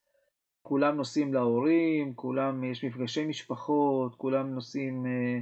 כולם 0.62 0.96
נוסעים 0.96 1.34
להורים, 1.34 2.14
כולם, 2.14 2.64
יש 2.64 2.84
מפגשי 2.84 3.26
משפחות, 3.26 4.14
כולם 4.14 4.54
נוסעים 4.54 5.06
אה, 5.06 5.40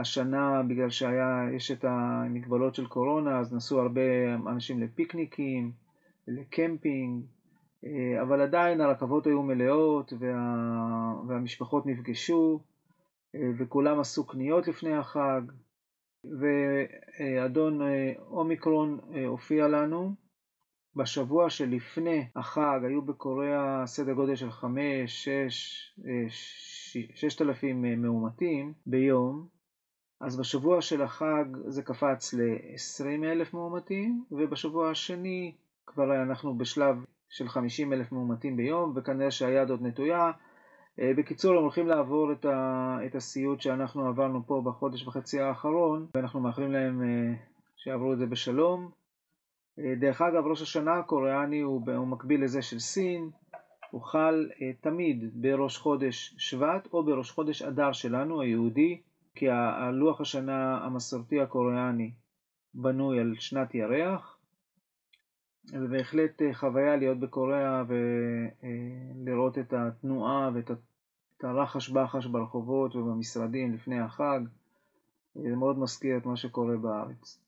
השנה 0.00 0.62
בגלל 0.68 0.90
שיש 0.90 1.70
את 1.70 1.84
המגבלות 1.84 2.74
של 2.74 2.86
קורונה, 2.86 3.38
אז 3.38 3.54
נסעו 3.54 3.80
הרבה 3.80 4.34
אנשים 4.46 4.82
לפיקניקים. 4.82 5.72
לקמפינג, 6.28 7.24
אה, 7.84 8.22
אבל 8.22 8.40
עדיין 8.40 8.80
הרכבות 8.80 9.26
היו 9.26 9.42
מלאות 9.42 10.12
וה... 10.18 11.14
והמשפחות 11.28 11.86
נפגשו 11.86 12.60
אה, 13.34 13.50
וכולם 13.58 14.00
עשו 14.00 14.26
קניות 14.26 14.68
לפני 14.68 14.94
החג 14.96 15.42
ואדון 16.24 17.82
אה, 17.82 18.12
אומיקרון 18.30 18.98
הופיע 19.26 19.68
לנו. 19.68 20.14
בשבוע 20.96 21.50
שלפני 21.50 22.28
החג 22.36 22.80
היו 22.82 23.02
בקוריאה 23.02 23.86
סדר 23.86 24.12
גודל 24.12 24.36
של 24.36 24.48
5-6 24.48 24.64
אלפים 27.40 28.02
מאומתים 28.02 28.72
ביום, 28.86 29.48
אז 30.20 30.40
בשבוע 30.40 30.82
של 30.82 31.02
החג 31.02 31.44
זה 31.66 31.82
קפץ 31.82 32.34
ל-20 32.34 33.24
אלף 33.24 33.54
מאומתים, 33.54 34.24
ובשבוע 34.30 34.90
השני 34.90 35.54
כבר 35.86 36.22
אנחנו 36.22 36.58
בשלב 36.58 37.04
של 37.28 37.48
50 37.48 37.92
אלף 37.92 38.12
מאומתים 38.12 38.56
ביום, 38.56 38.92
וכנראה 38.96 39.30
שהיד 39.30 39.70
עוד 39.70 39.82
נטויה. 39.82 40.30
אה, 41.00 41.12
בקיצור, 41.16 41.56
הם 41.56 41.62
הולכים 41.62 41.86
לעבור 41.86 42.32
את, 42.32 42.44
ה, 42.44 42.98
את 43.06 43.14
הסיוט 43.14 43.60
שאנחנו 43.60 44.08
עברנו 44.08 44.46
פה 44.46 44.62
בחודש 44.64 45.06
וחצי 45.06 45.40
האחרון, 45.40 46.06
ואנחנו 46.14 46.40
מאחלים 46.40 46.72
להם 46.72 47.02
אה, 47.02 47.34
שיעברו 47.76 48.12
את 48.12 48.18
זה 48.18 48.26
בשלום. 48.26 48.90
אה, 49.78 49.94
דרך 50.00 50.22
אגב, 50.22 50.46
ראש 50.46 50.62
השנה 50.62 50.98
הקוריאני 50.98 51.60
הוא, 51.60 51.82
הוא 51.96 52.06
מקביל 52.06 52.44
לזה 52.44 52.62
של 52.62 52.78
סין, 52.78 53.30
הוא 53.90 54.02
חל 54.02 54.50
תמיד 54.80 55.30
בראש 55.34 55.78
חודש 55.78 56.34
שבט 56.38 56.88
או 56.92 57.02
בראש 57.02 57.30
חודש 57.30 57.62
אדר 57.62 57.92
שלנו, 57.92 58.40
היהודי, 58.40 59.00
כי 59.34 59.50
הלוח 59.50 60.20
השנה 60.20 60.78
המסורתי 60.84 61.40
הקוריאני 61.40 62.10
בנוי 62.74 63.20
על 63.20 63.34
שנת 63.38 63.74
ירח, 63.74 64.40
זה 65.64 65.88
בהחלט 65.88 66.42
אה, 66.42 66.54
חוויה 66.54 66.96
להיות 66.96 67.20
בקוריאה 67.20 67.82
ולראות 69.26 69.58
את 69.58 69.72
התנועה 69.72 70.50
ואת 70.54 70.70
הרחש 71.44 71.90
בחש 71.90 72.26
ברחובות 72.26 72.96
ובמשרדים 72.96 73.72
לפני 73.72 74.00
החג. 74.00 74.40
זה 75.34 75.56
מאוד 75.56 75.78
מזכיר 75.78 76.16
את 76.16 76.26
מה 76.26 76.36
שקורה 76.36 76.76
בארץ. 76.76 77.40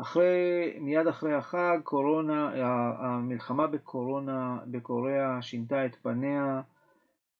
אחרי, 0.00 0.76
מיד 0.80 1.06
אחרי 1.06 1.34
החג, 1.34 1.78
קורונה, 1.84 2.52
המלחמה 2.98 3.66
בקורונה 3.66 4.58
בקוריאה 4.66 5.42
שינתה 5.42 5.86
את 5.86 5.96
פניה, 6.02 6.62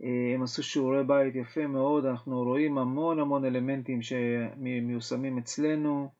אה, 0.03 0.33
הם 0.35 0.43
עשו 0.43 0.63
שיעורי 0.63 1.05
בית 1.05 1.35
יפה 1.35 1.67
מאוד, 1.67 2.05
אנחנו 2.05 2.43
רואים 2.43 2.79
המון 2.79 3.19
המון 3.19 3.45
אלמנטים 3.45 4.03
שמיושמים 4.03 5.39
אצלנו, 5.39 6.11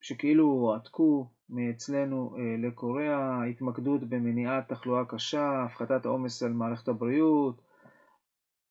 שכאילו 0.00 0.44
הועתקו 0.44 1.26
מאצלנו 1.52 2.36
אה, 2.38 2.56
לקוריאה, 2.58 3.44
התמקדות 3.44 4.04
במניעת 4.04 4.68
תחלואה 4.68 5.04
קשה, 5.04 5.62
הפחתת 5.62 6.06
העומס 6.06 6.42
על 6.42 6.52
מערכת 6.52 6.88
הבריאות 6.88 7.62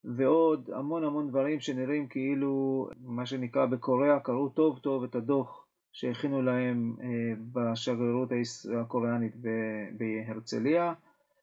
ועוד 0.04 0.70
המון 0.74 1.04
המון 1.04 1.28
דברים 1.28 1.60
שנראים 1.60 2.08
כאילו 2.08 2.88
מה 3.00 3.26
שנקרא 3.26 3.66
בקוריאה 3.66 4.20
קראו 4.20 4.48
טוב 4.48 4.78
טוב 4.78 5.04
את 5.04 5.14
הדוח 5.14 5.66
שהכינו 5.92 6.42
להם 6.42 6.96
אה, 7.02 7.34
בשגרירות 7.52 8.28
הקוריאנית 8.80 9.32
בהרצליה 9.98 10.94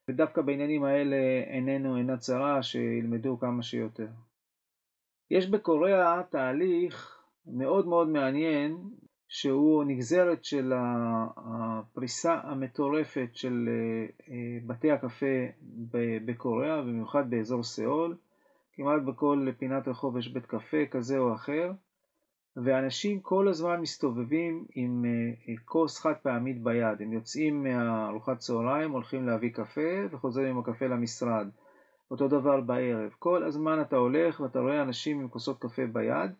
ודווקא 0.09 0.41
בעניינים 0.41 0.83
האלה 0.83 1.17
עינינו 1.47 1.97
אינה 1.97 2.17
צרה 2.17 2.63
שילמדו 2.63 3.39
כמה 3.39 3.63
שיותר. 3.63 4.07
יש 5.31 5.49
בקוריאה 5.49 6.21
תהליך 6.29 7.23
מאוד 7.45 7.87
מאוד 7.87 8.09
מעניין 8.09 8.77
שהוא 9.29 9.83
נגזרת 9.83 10.45
של 10.45 10.73
הפריסה 11.37 12.39
המטורפת 12.43 13.29
של 13.33 13.69
אה, 13.69 14.05
אה, 14.33 14.59
בתי 14.65 14.91
הקפה 14.91 15.45
בקוריאה, 16.25 16.81
במיוחד 16.81 17.29
באזור 17.29 17.63
סאול. 17.63 18.17
כמעט 18.73 19.01
בכל 19.01 19.47
פינת 19.57 19.87
רחוב 19.87 20.17
יש 20.17 20.27
בית 20.27 20.45
קפה 20.45 20.85
כזה 20.91 21.17
או 21.17 21.33
אחר, 21.33 21.71
ואנשים 22.55 23.19
כל 23.19 23.47
הזמן 23.47 23.81
מסתובבים 23.81 24.65
עם 24.75 25.05
אה, 25.05 25.53
כוס 25.65 25.99
חד 25.99 26.13
פעמית 26.21 26.63
ביד. 26.63 27.01
הם 27.01 27.13
יוצאים 27.13 27.63
מארוחת 27.63 28.37
צהריים, 28.37 28.91
הולכים 28.91 29.27
להביא 29.27 29.51
קפה 29.53 30.05
וחוזרים 30.11 30.47
עם 30.47 30.59
הקפה 30.59 30.85
למשרד. 30.85 31.49
אותו 32.11 32.27
דבר 32.27 32.61
בערב. 32.61 33.11
כל 33.19 33.43
הזמן 33.43 33.81
אתה 33.81 33.95
הולך 33.95 34.39
ואתה 34.39 34.59
רואה 34.59 34.81
אנשים 34.81 35.19
עם 35.19 35.29
כוסות 35.29 35.61
קפה 35.61 35.85
ביד. 35.93 36.31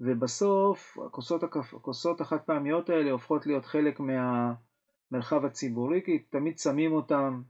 ובסוף 0.00 0.98
הכוסות. 1.06 1.42
הכוסות 1.42 2.20
החד 2.20 2.38
פעמיות 2.38 2.90
האלה 2.90 3.10
הופכות 3.10 3.46
להיות 3.46 3.64
חלק 3.64 4.00
מהמרחב 4.00 5.44
הציבורי, 5.44 6.02
כי 6.04 6.18
תמיד 6.18 6.58
שמים 6.58 6.92
אותם 6.92 7.42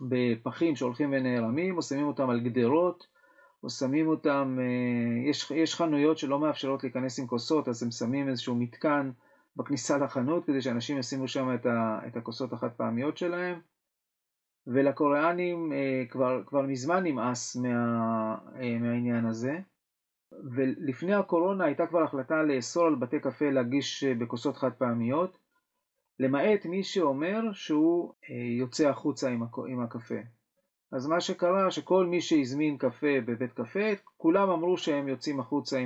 בפחים 0.00 0.76
שהולכים 0.76 1.12
ונערמים, 1.12 1.76
או 1.76 1.82
שמים 1.82 2.06
אותם 2.06 2.30
על 2.30 2.40
גדרות, 2.40 3.06
או 3.62 3.70
שמים 3.70 4.08
אותם, 4.08 4.58
אה, 4.60 5.30
יש, 5.30 5.50
יש 5.50 5.74
חנויות 5.74 6.18
שלא 6.18 6.38
מאפשרות 6.38 6.82
להיכנס 6.82 7.18
עם 7.18 7.26
כוסות, 7.26 7.68
אז 7.68 7.82
הם 7.82 7.90
שמים 7.90 8.28
איזשהו 8.28 8.54
מתקן 8.54 9.10
בכניסה 9.56 9.98
לחנות 9.98 10.46
כדי 10.46 10.62
שאנשים 10.62 10.98
ישימו 10.98 11.28
שם 11.28 11.54
את, 11.54 11.66
ה, 11.66 11.98
את 12.06 12.16
הכוסות 12.16 12.52
החד 12.52 12.70
פעמיות 12.70 13.16
שלהם. 13.16 13.60
ולקוריאנים 14.66 15.72
אה, 15.72 16.04
כבר, 16.10 16.42
כבר 16.46 16.62
מזמן 16.62 17.04
נמאס 17.04 17.56
מה, 17.56 18.36
אה, 18.60 18.78
מהעניין 18.78 19.26
הזה. 19.26 19.58
ולפני 20.54 21.14
הקורונה 21.14 21.64
הייתה 21.64 21.86
כבר 21.86 22.02
החלטה 22.02 22.42
לאסור 22.42 22.86
על 22.86 22.94
בתי 22.94 23.20
קפה 23.20 23.50
להגיש 23.50 24.04
אה, 24.04 24.14
בכוסות 24.14 24.56
חד 24.56 24.72
פעמיות, 24.72 25.38
למעט 26.18 26.66
מי 26.66 26.82
שאומר 26.82 27.52
שהוא 27.52 28.12
אה, 28.30 28.34
יוצא 28.58 28.88
החוצה 28.88 29.30
עם 29.68 29.80
הקפה. 29.82 30.20
אז 30.92 31.06
מה 31.06 31.20
שקרה 31.20 31.70
שכל 31.70 32.06
מי 32.06 32.20
שהזמין 32.20 32.78
קפה 32.78 33.20
בבית 33.26 33.52
קפה, 33.52 33.88
כולם 34.16 34.50
אמרו 34.50 34.76
שהם 34.76 35.08
יוצאים 35.08 35.40
החוצה 35.40 35.78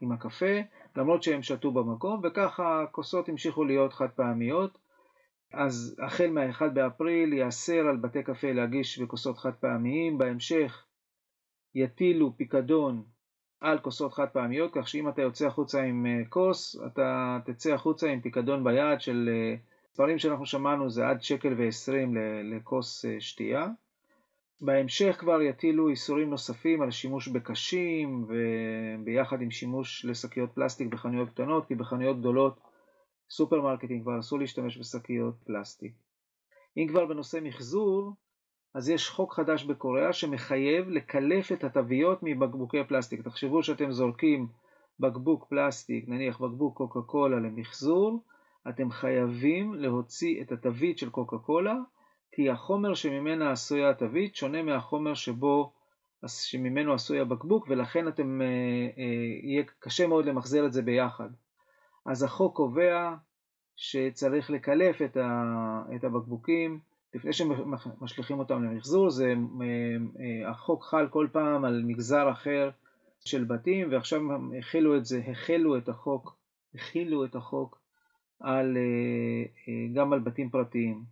עם, 0.00 0.12
הקפה, 0.12 0.60
למרות 0.96 1.22
שהם 1.22 1.42
שתו 1.42 1.72
במקום, 1.72 2.20
וככה 2.24 2.82
הכוסות 2.82 3.28
המשיכו 3.28 3.64
להיות 3.64 3.92
חד 3.92 4.10
פעמיות. 4.10 4.78
אז 5.52 5.96
החל 6.06 6.30
מה-1 6.30 6.68
באפריל 6.74 7.32
ייאסר 7.32 7.88
על 7.88 7.96
בתי 7.96 8.22
קפה 8.22 8.52
להגיש 8.52 8.98
בכוסות 8.98 9.38
חד 9.38 9.54
פעמיים, 9.54 10.18
בהמשך 10.18 10.86
יטילו 11.74 12.36
פיקדון 12.36 13.02
על 13.64 13.78
כוסות 13.78 14.12
חד 14.12 14.28
פעמיות, 14.32 14.70
כך 14.74 14.88
שאם 14.88 15.08
אתה 15.08 15.22
יוצא 15.22 15.46
החוצה 15.46 15.82
עם 15.82 16.06
אה, 16.06 16.24
כוס, 16.28 16.76
אתה 16.86 17.38
תצא 17.44 17.74
החוצה 17.74 18.10
עם 18.10 18.20
פיקדון 18.20 18.64
ביד 18.64 19.00
של 19.00 19.30
ספרים 19.94 20.14
אה, 20.14 20.18
שאנחנו 20.18 20.46
שמענו 20.46 20.90
זה 20.90 21.08
עד 21.08 21.22
שקל 21.22 21.54
ועשרים 21.58 22.16
לכוס 22.44 23.04
אה, 23.04 23.20
שתייה. 23.20 23.68
בהמשך 24.60 25.16
כבר 25.18 25.42
יטילו 25.42 25.88
איסורים 25.88 26.30
נוספים 26.30 26.82
על 26.82 26.90
שימוש 26.90 27.28
בקשים 27.28 28.26
וביחד 28.28 29.42
עם 29.42 29.50
שימוש 29.50 30.04
לשקיות 30.04 30.52
פלסטיק 30.54 30.88
בחנויות 30.88 31.28
קטנות, 31.28 31.66
כי 31.66 31.74
בחנויות 31.74 32.20
גדולות 32.20 32.60
סופרמרקטים 33.30 34.02
כבר 34.02 34.20
אסור 34.20 34.38
להשתמש 34.38 34.78
בשקיות 34.78 35.34
פלסטיק. 35.44 35.92
אם 36.76 36.86
כבר 36.88 37.06
בנושא 37.06 37.38
מחזור, 37.42 38.12
אז 38.74 38.88
יש 38.88 39.10
חוק 39.10 39.34
חדש 39.34 39.64
בקוריאה 39.64 40.12
שמחייב 40.12 40.88
לקלף 40.88 41.52
את 41.52 41.64
התוויות 41.64 42.18
מבקבוקי 42.22 42.84
פלסטיק. 42.84 43.22
תחשבו 43.22 43.62
שאתם 43.62 43.92
זורקים 43.92 44.46
בקבוק 45.00 45.46
פלסטיק, 45.48 46.08
נניח 46.08 46.40
בקבוק 46.40 46.76
קוקה 46.76 47.02
קולה 47.02 47.36
למחזור, 47.36 48.22
אתם 48.68 48.90
חייבים 48.90 49.74
להוציא 49.74 50.42
את 50.42 50.52
התווית 50.52 50.98
של 50.98 51.10
קוקה 51.10 51.38
קולה, 51.38 51.76
כי 52.32 52.50
החומר 52.50 52.94
שממנה 52.94 53.50
עשויה 53.50 53.90
התווית 53.90 54.36
שונה 54.36 54.62
מהחומר 54.62 55.14
שבו, 55.14 55.72
שממנו 56.26 56.92
עשוי 56.92 57.20
הבקבוק, 57.20 57.66
ולכן 57.68 58.08
אתם, 58.08 58.40
אה, 58.42 58.46
אה, 58.98 59.04
יהיה 59.42 59.62
קשה 59.78 60.06
מאוד 60.06 60.26
למחזר 60.26 60.66
את 60.66 60.72
זה 60.72 60.82
ביחד. 60.82 61.28
אז 62.06 62.22
החוק 62.22 62.56
קובע 62.56 63.14
שצריך 63.76 64.50
לקלף 64.50 65.02
את, 65.02 65.16
ה, 65.16 65.82
את 65.96 66.04
הבקבוקים 66.04 66.80
לפני 67.14 67.32
שמשליכים 67.32 68.38
אותם 68.38 68.64
למחזור, 68.64 69.10
זה, 69.10 69.34
אה, 69.62 70.50
החוק 70.50 70.84
חל 70.84 71.08
כל 71.08 71.28
פעם 71.32 71.64
על 71.64 71.82
מגזר 71.86 72.30
אחר 72.30 72.70
של 73.24 73.44
בתים, 73.44 73.88
ועכשיו 73.92 74.18
הם 74.20 74.52
החלו 74.58 74.96
את 74.96 75.04
זה, 75.04 75.20
החלו 75.26 75.76
את 75.76 75.88
החוק, 75.88 76.36
החילו 76.74 77.24
את 77.24 77.34
החוק 77.34 77.78
על, 78.40 78.76
גם 79.94 80.12
על 80.12 80.18
בתים 80.20 80.50
פרטיים. 80.50 81.02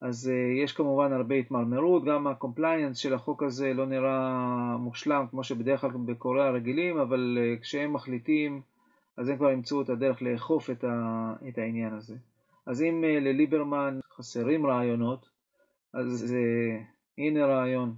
אז 0.00 0.30
יש 0.64 0.72
כמובן 0.72 1.12
הרבה 1.12 1.34
התמרמרות, 1.34 2.04
גם 2.04 2.26
ה 2.26 2.33
compliance 2.33 2.98
של 2.98 3.14
החוק 3.14 3.42
הזה 3.42 3.72
לא 3.74 3.86
נראה 3.86 4.76
מושלם 4.76 5.26
כמו 5.30 5.44
שבדרך 5.44 5.80
כלל 5.80 5.90
בקוריאה 6.06 6.50
רגילים, 6.50 6.98
אבל 6.98 7.38
כשהם 7.60 7.92
מחליטים 7.92 8.62
אז 9.16 9.28
הם 9.28 9.36
כבר 9.36 9.50
ימצאו 9.50 9.82
את 9.82 9.88
הדרך 9.88 10.22
לאכוף 10.22 10.70
את, 10.70 11.58
העניין 11.58 11.94
הזה. 11.94 12.16
אז 12.66 12.82
אם 12.82 13.04
לליברמן 13.04 13.98
חסרים 14.16 14.66
רעיונות, 14.66 15.28
אז 15.94 16.34
uh, 16.34 16.82
הנה 17.18 17.46
רעיון, 17.46 17.96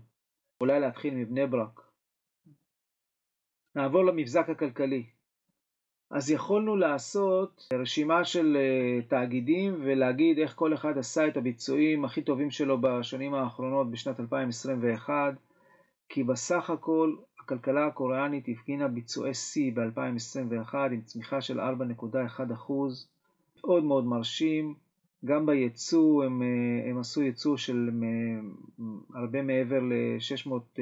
אולי 0.60 0.80
להתחיל 0.80 1.14
מבני 1.14 1.46
ברק. 1.46 1.80
נעבור 3.74 4.04
למבזק 4.04 4.48
הכלכלי. 4.48 5.06
אז 6.10 6.30
יכולנו 6.30 6.76
לעשות 6.76 7.68
רשימה 7.72 8.24
של 8.24 8.56
אה, 8.56 9.02
תאגידים 9.08 9.80
ולהגיד 9.84 10.38
איך 10.38 10.54
כל 10.54 10.74
אחד 10.74 10.98
עשה 10.98 11.28
את 11.28 11.36
הביצועים 11.36 12.04
הכי 12.04 12.22
טובים 12.22 12.50
שלו 12.50 12.80
בשנים 12.80 13.34
האחרונות 13.34 13.90
בשנת 13.90 14.20
2021, 14.20 15.34
כי 16.08 16.24
בסך 16.24 16.70
הכל 16.70 17.16
הכלכלה 17.40 17.86
הקוריאנית 17.86 18.44
הפגינה 18.48 18.88
ביצועי 18.88 19.34
שיא 19.34 19.72
ב-2021 19.74 20.74
עם 20.74 21.00
צמיחה 21.00 21.40
של 21.40 21.60
4.1%, 21.60 21.64
מאוד 23.64 23.84
מאוד 23.84 24.04
מרשים. 24.04 24.74
גם 25.24 25.46
ביצוא 25.46 26.24
הם, 26.24 26.42
אה, 26.42 26.90
הם 26.90 26.98
עשו 26.98 27.22
יצוא 27.22 27.56
של 27.56 27.90
אה, 28.02 28.40
הרבה 29.14 29.42
מעבר 29.42 29.80
ל-600 29.80 30.80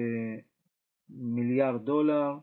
מיליארד 1.11 1.85
דולר. 1.85 2.38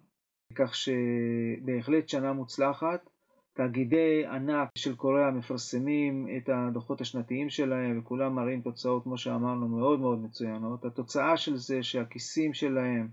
כך 0.56 0.76
שבהחלט 0.76 2.10
שנה 2.10 2.34
מוצלחת. 2.34 3.10
תאגידי 3.54 4.26
ענק 4.26 4.70
של 4.76 4.96
קוריאה 4.96 5.32
מפרסמים 5.32 6.28
את 6.38 6.50
הדוחות 6.50 7.02
השנתיים 7.02 7.50
שלהם 7.50 8.00
וכולם 8.00 8.36
מראים 8.36 8.62
תוצאות, 8.62 9.04
כמו 9.04 9.18
שאמרנו, 9.18 9.68
מאוד 9.68 10.00
מאוד 10.00 10.24
מצוינות. 10.24 10.86
התוצאה 10.86 11.38
של 11.38 11.58
זה 11.58 11.84
שהכיסים 11.84 12.54
שלהם, 12.54 13.08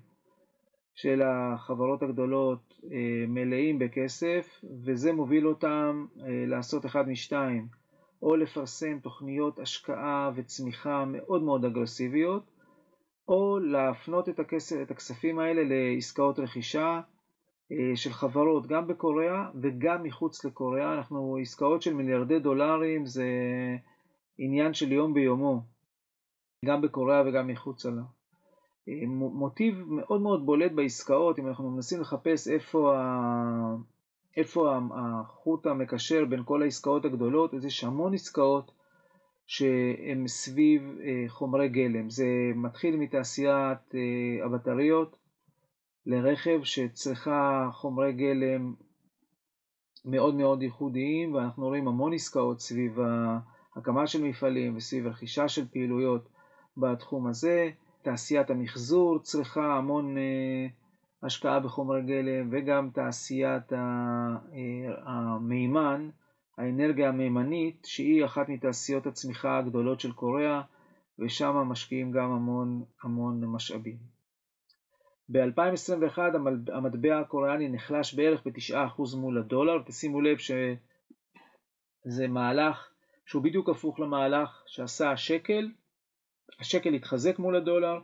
של 0.95 1.23
החברות 1.23 2.03
הגדולות, 2.03 2.81
אה, 2.93 3.25
מלאים 3.29 3.79
בכסף, 3.79 4.65
וזה 4.85 5.13
מוביל 5.13 5.49
אותם 5.49 6.07
אה, 6.21 6.45
לעשות 6.47 6.87
אחד 6.87 7.09
משתיים, 7.09 7.67
או 8.23 8.37
לפרסם 8.37 8.99
תוכניות 8.99 9.59
השקעה 9.59 10.31
וצמיחה 10.35 11.05
מאוד 11.05 11.43
מאוד 11.43 11.65
אגרסיביות, 11.65 12.51
או 13.29 13.59
להפנות 13.59 14.29
את, 14.29 14.39
הכסף, 14.39 14.77
את 14.83 14.91
הכספים 14.91 15.39
האלה 15.39 15.63
לעסקאות 15.65 16.39
רכישה 16.39 17.01
אה, 17.73 17.97
של 17.97 18.13
חברות 18.13 18.67
גם 18.67 18.87
בקוריאה 18.87 19.51
וגם 19.63 20.03
מחוץ 20.03 20.45
לקוריאה. 20.45 20.95
אנחנו, 20.95 21.37
עסקאות 21.41 21.83
של 21.83 21.95
מיליארדי 21.95 22.39
דולרים 22.39 23.07
זה 23.07 23.27
עניין 24.39 24.75
של 24.75 24.93
יום 24.93 25.15
ביומו, 25.15 25.61
גם 26.65 26.83
בקוריאה 26.83 27.23
וגם 27.27 27.47
מחוצה 27.47 27.91
לה. 27.91 28.03
אה, 28.89 29.07
מוטיב 29.09 29.85
מאוד 29.89 30.21
מאוד 30.21 30.47
בולט 30.47 30.73
בעסקאות, 30.73 31.39
אם 31.39 31.49
אנחנו 31.49 31.71
מנסים 31.71 32.01
לחפש 32.01 32.49
איפה. 32.49 32.95
איפה 34.37 34.79
החוט 34.95 35.67
המקשר 35.67 36.25
בין 36.25 36.43
כל 36.45 36.63
העסקאות 36.63 37.05
הגדולות, 37.05 37.55
אז 37.55 37.65
יש 37.65 37.85
המון 37.85 38.15
עסקאות 38.15 38.73
שהן 39.47 40.27
סביב 40.27 40.99
אה, 41.01 41.25
חומרי 41.29 41.69
גלם. 41.69 42.11
זה 42.11 42.27
מתחיל 42.55 42.97
מתעשיית 42.97 43.95
הבטריות, 44.45 45.17
לרכב 46.07 46.61
שצריכה 46.63 47.69
חומרי 47.73 48.13
גלם 48.13 48.75
מאוד 50.05 50.35
מאוד 50.35 50.63
ייחודיים, 50.63 51.35
ואנחנו 51.35 51.67
רואים 51.67 51.89
המון 51.89 52.13
עסקאות 52.13 52.61
סביב 52.61 52.99
הקמה 53.77 54.07
של 54.07 54.23
מפעלים 54.23 54.77
וסביב 54.77 55.07
רכישה 55.07 55.49
של 55.49 55.69
פעילויות 55.69 56.29
בתחום 56.77 57.27
הזה. 57.27 57.71
תעשיית 58.03 58.51
המחזור 58.51 59.19
צריכה 59.19 59.77
המון 59.77 60.19
אה, 60.19 60.67
השקעה 61.27 61.61
בחומרי 61.61 62.03
גלם, 62.03 62.49
וגם 62.53 62.91
תעשיית 62.95 63.73
אה, 63.73 63.79
המימן, 65.03 66.11
האנרגיה 66.59 67.09
המימנית, 67.09 67.85
שהיא 67.85 68.25
אחת 68.25 68.49
מתעשיות 68.49 69.07
הצמיחה 69.07 69.59
הגדולות 69.59 70.01
של 70.01 70.13
קוריאה, 70.13 70.63
ושם 71.19 71.57
משקיעים 71.57 72.13
גם 72.13 72.33
המון 72.33 72.85
המון 73.03 73.45
משאבים. 73.45 73.97
ב-2021 75.29 76.19
המטבע 76.73 77.21
הקוריאני 77.21 77.69
נחלש 77.69 78.15
בערך 78.15 78.47
ב-9% 78.47 79.17
מול 79.17 79.39
הדולר, 79.39 79.83
תשימו 79.87 80.21
לב 80.21 80.37
שזה 80.39 82.29
מהלך 82.29 82.89
שהוא 83.27 83.43
בדיוק 83.43 83.69
הפוך 83.69 84.01
למהלך 84.01 84.63
שעשה 84.67 85.11
השקל, 85.11 85.71
השקל 86.61 86.95
התחזק 86.95 87.39
מול 87.39 87.57
הדולר 87.57 88.01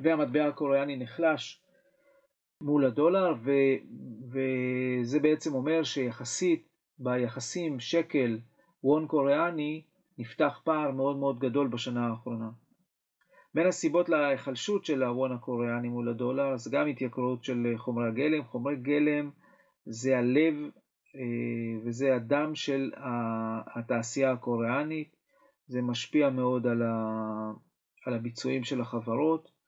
והמטבע 0.00 0.46
הקוריאני 0.46 0.96
נחלש 0.96 1.62
מול 2.60 2.84
הדולר 2.84 3.34
ו, 3.44 3.50
וזה 4.30 5.20
בעצם 5.20 5.54
אומר 5.54 5.82
שיחסית 5.82 6.68
ביחסים 6.98 7.80
שקל 7.80 8.38
וון 8.84 9.06
קוריאני 9.06 9.82
נפתח 10.18 10.60
פער 10.64 10.90
מאוד 10.90 11.16
מאוד 11.16 11.38
גדול 11.38 11.68
בשנה 11.68 12.06
האחרונה. 12.08 12.50
בין 13.54 13.66
הסיבות 13.66 14.08
להיחלשות 14.08 14.84
של 14.84 15.02
ההון 15.02 15.32
הקוריאני 15.32 15.88
מול 15.88 16.08
הדולר 16.08 16.56
זה 16.56 16.70
גם 16.70 16.86
התייקרות 16.86 17.44
של 17.44 17.74
חומרי 17.76 18.08
הגלם. 18.08 18.44
חומרי 18.44 18.76
גלם 18.76 19.30
זה 19.86 20.18
הלב 20.18 20.54
אה, 21.16 21.80
וזה 21.84 22.14
הדם 22.14 22.54
של 22.54 22.90
התעשייה 23.76 24.32
הקוריאנית, 24.32 25.16
זה 25.66 25.82
משפיע 25.82 26.30
מאוד 26.30 26.66
על, 28.06 28.14
הביצועים 28.14 28.64
של 28.64 28.80
החברות. 28.80 29.59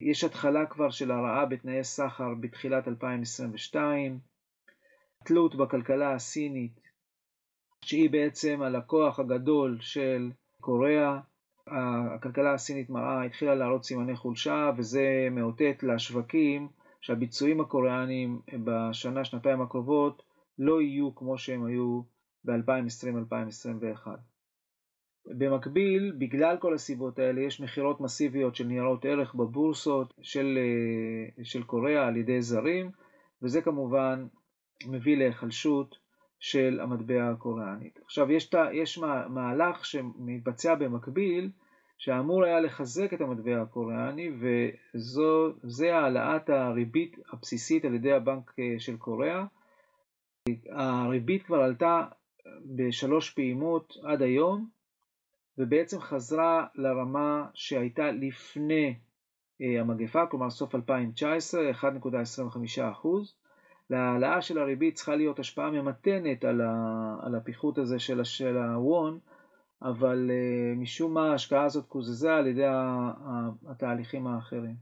יש 0.00 0.24
התחלה 0.24 0.66
כבר 0.66 0.90
של 0.90 1.10
הרעה 1.10 1.46
בתנאי 1.46 1.84
סחר 1.84 2.34
בתחילת 2.40 2.88
2022, 2.88 4.18
תלות 5.24 5.54
בכלכלה 5.54 6.14
הסינית, 6.14 6.80
שהיא 7.84 8.10
בעצם 8.10 8.62
הלקוח 8.62 9.18
הגדול 9.18 9.78
של 9.80 10.30
קוריאה, 10.60 11.20
הכלכלה 12.14 12.54
הסינית 12.54 12.90
מראה, 12.90 13.24
התחילה 13.24 13.54
להראות 13.54 13.84
סימני 13.84 14.16
חולשה 14.16 14.70
וזה 14.76 15.28
מאותת 15.30 15.82
לשווקים 15.82 16.68
שהביצועים 17.00 17.60
הקוריאניים 17.60 18.40
בשנה, 18.64 19.24
שנתיים 19.24 19.60
הקרובות 19.60 20.22
לא 20.58 20.82
יהיו 20.82 21.14
כמו 21.14 21.38
שהם 21.38 21.64
היו 21.66 22.02
ב-2020-2021. 22.44 24.06
במקביל, 25.28 26.12
בגלל 26.18 26.56
כל 26.56 26.74
הסיבות 26.74 27.18
האלה, 27.18 27.40
יש 27.40 27.60
מכירות 27.60 28.00
מסיביות 28.00 28.56
של 28.56 28.64
ניירות 28.64 29.04
ערך 29.04 29.34
בבורסות 29.34 30.14
של, 30.22 30.58
של 31.42 31.62
קוריאה 31.62 32.06
על 32.06 32.16
ידי 32.16 32.42
זרים, 32.42 32.90
וזה 33.42 33.62
כמובן 33.62 34.26
מביא 34.86 35.16
להיחלשות 35.16 35.98
של 36.40 36.80
המטבע 36.82 37.30
הקוריאנית. 37.30 37.98
עכשיו 38.04 38.32
יש, 38.32 38.50
יש 38.72 38.98
מהלך 39.28 39.84
שמתבצע 39.84 40.74
במקביל 40.74 41.50
שאמור 41.98 42.44
היה 42.44 42.60
לחזק 42.60 43.14
את 43.14 43.20
המטבע 43.20 43.62
הקוריאני 43.62 44.30
וזה 44.40 45.96
העלאת 45.96 46.50
הריבית 46.50 47.16
הבסיסית 47.32 47.84
על 47.84 47.94
ידי 47.94 48.12
הבנק 48.12 48.52
אה, 48.58 48.74
של 48.78 48.96
קוריאה. 48.96 49.44
הריבית 50.70 51.42
כבר 51.42 51.60
עלתה 51.60 52.04
בשלוש 52.64 53.30
פעימות 53.30 53.94
עד 54.04 54.22
היום 54.22 54.68
ובעצם 55.58 56.00
חזרה 56.00 56.66
לרמה 56.74 57.46
שהייתה 57.54 58.10
לפני 58.12 58.94
אה, 59.60 59.80
המגפה, 59.80 60.26
כלומר 60.26 60.50
סוף 60.50 60.74
2019, 60.74 61.70
1.25 61.70 63.06
להעלאה 63.90 64.42
של 64.42 64.58
הריבית 64.58 64.94
צריכה 64.94 65.16
להיות 65.16 65.38
השפעה 65.38 65.70
ממתנת 65.70 66.44
על, 66.44 66.60
ה, 66.60 67.16
על 67.22 67.34
הפיחות 67.34 67.78
הזה 67.78 67.98
של, 67.98 68.24
של 68.24 68.56
הוון, 68.56 69.18
אבל 69.82 70.30
uh, 70.30 70.78
משום 70.78 71.14
מה 71.14 71.30
ההשקעה 71.30 71.64
הזאת 71.64 71.86
קוזזה 71.86 72.34
על 72.34 72.46
ידי 72.46 72.66
התהליכים 73.68 74.26
האחרים. 74.26 74.74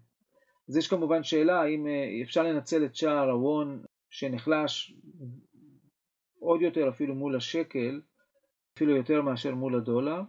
אז 0.69 0.77
יש 0.77 0.89
כמובן 0.89 1.23
שאלה 1.23 1.61
האם 1.61 1.87
uh, 1.87 2.25
אפשר 2.25 2.43
לנצל 2.43 2.85
את 2.85 2.97
שער 2.97 3.31
הוון 3.31 3.83
שנחלש 4.11 4.95
עוד 6.39 6.63
יותר 6.63 6.89
אפילו 6.89 7.15
מול 7.15 7.37
השקל 7.37 8.01
אפילו 8.75 8.97
יותר 8.97 9.23
מאשר 9.23 9.55
מול 9.55 9.75
הדולר. 9.75 10.21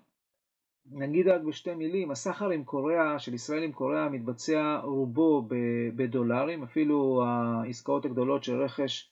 נגיד 0.92 1.28
רק 1.28 1.42
בשתי 1.42 1.74
מילים, 1.74 2.12
הסחר 2.12 2.50
עם 2.50 2.64
קוריאה, 2.64 3.20
של 3.20 3.34
ישראל 3.34 3.64
עם 3.64 3.72
קוריאה, 3.72 4.10
מתבצע 4.10 4.80
רובו 4.84 5.48
בדולרים, 5.96 6.64
אפילו 6.64 7.24
העסקאות 7.26 8.06
הגדולות 8.06 8.44
של 8.44 8.62
רכש 8.62 9.12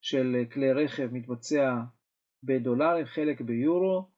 של 0.00 0.44
כלי 0.52 0.72
רכב 0.72 1.08
מתבצע 1.12 1.80
בדולרים, 2.42 3.06
חלק 3.06 3.40
ביורו, 3.40 4.08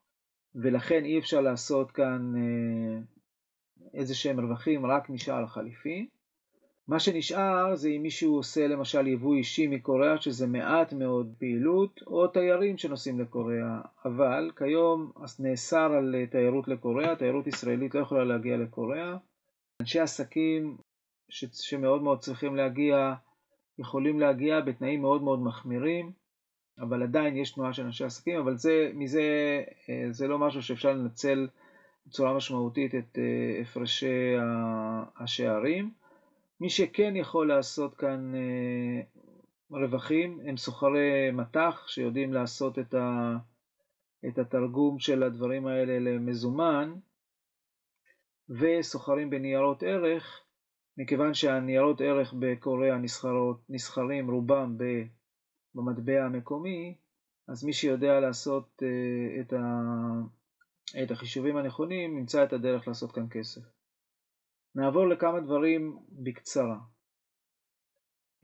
ולכן 0.54 1.04
אי 1.04 1.18
אפשר 1.18 1.40
לעשות 1.40 1.90
כאן 1.90 2.32
אה, 2.36 3.00
איזה 3.94 4.14
שהם 4.14 4.40
רווחים 4.40 4.86
רק 4.86 5.10
משער 5.10 5.44
החליפין. 5.44 6.06
מה 6.88 7.00
שנשאר 7.00 7.74
זה 7.74 7.88
אם 7.88 8.02
מישהו 8.02 8.36
עושה 8.36 8.66
למשל 8.66 9.06
יבוא 9.06 9.34
אישי 9.34 9.66
מקוריאה, 9.66 10.20
שזה 10.20 10.46
מעט 10.46 10.92
מאוד 10.92 11.34
פעילות, 11.38 12.00
או 12.06 12.26
תיירים 12.26 12.78
שנוסעים 12.78 13.20
לקוריאה, 13.20 13.80
אבל 14.04 14.50
כיום 14.56 15.12
נאסר 15.38 15.92
על 15.92 16.14
תיירות 16.30 16.68
לקוריאה, 16.68 17.16
תיירות 17.16 17.46
ישראלית 17.46 17.94
לא 17.94 18.00
יכולה 18.00 18.24
להגיע 18.24 18.56
לקוריאה. 18.56 19.16
אנשי 19.80 20.00
עסקים 20.00 20.76
ש... 21.28 21.44
שמאוד 21.52 22.02
מאוד 22.02 22.18
צריכים 22.18 22.56
להגיע, 22.56 23.14
יכולים 23.78 24.20
להגיע 24.20 24.60
בתנאים 24.60 25.00
מאוד 25.00 25.22
מאוד 25.22 25.42
מחמירים, 25.42 26.12
אבל 26.80 27.02
עדיין 27.02 27.36
יש 27.36 27.52
תנועה 27.52 27.72
של 27.72 27.82
אנשי 27.82 28.04
עסקים, 28.04 28.38
אבל 28.38 28.56
זה, 28.56 28.90
מזה, 28.94 29.22
אה, 29.88 30.06
זה 30.10 30.28
לא 30.28 30.38
משהו 30.38 30.62
שאפשר 30.62 30.92
לנצל 30.92 31.48
בצורה 32.06 32.34
משמעותית 32.34 32.94
את 32.94 33.18
אה, 33.18 33.62
הפרשי 33.62 34.34
השערים. 35.16 36.03
מי 36.60 36.70
שכן 36.70 37.16
יכול 37.16 37.48
לעשות 37.48 37.94
כאן 37.94 38.34
אה, 38.34 39.00
רווחים 39.70 40.40
הם 40.46 40.56
סוחרי 40.56 41.30
מטח 41.32 41.84
שיודעים 41.88 42.32
לעשות 42.32 42.78
את, 42.78 42.94
ה, 42.94 43.36
את 44.28 44.38
התרגום 44.38 44.98
של 44.98 45.22
הדברים 45.22 45.66
האלה 45.66 45.98
למזומן 45.98 46.94
וסוחרים 48.48 49.30
בניירות 49.30 49.82
ערך 49.82 50.40
מכיוון 50.96 51.34
שהניירות 51.34 52.00
ערך 52.00 52.34
בקוריאה 52.38 52.98
נסחרות, 52.98 53.60
נסחרים 53.68 54.30
רובם 54.30 54.76
במטבע 55.74 56.24
המקומי 56.24 56.94
אז 57.48 57.64
מי 57.64 57.72
שיודע 57.72 58.20
לעשות 58.20 58.82
אה, 58.82 59.40
את, 59.40 59.52
ה, 59.52 59.62
את 61.02 61.10
החישובים 61.10 61.56
הנכונים 61.56 62.18
ימצא 62.18 62.44
את 62.44 62.52
הדרך 62.52 62.88
לעשות 62.88 63.12
כאן 63.12 63.26
כסף. 63.30 63.73
נעבור 64.74 65.08
לכמה 65.08 65.40
דברים 65.40 65.98
בקצרה. 66.10 66.78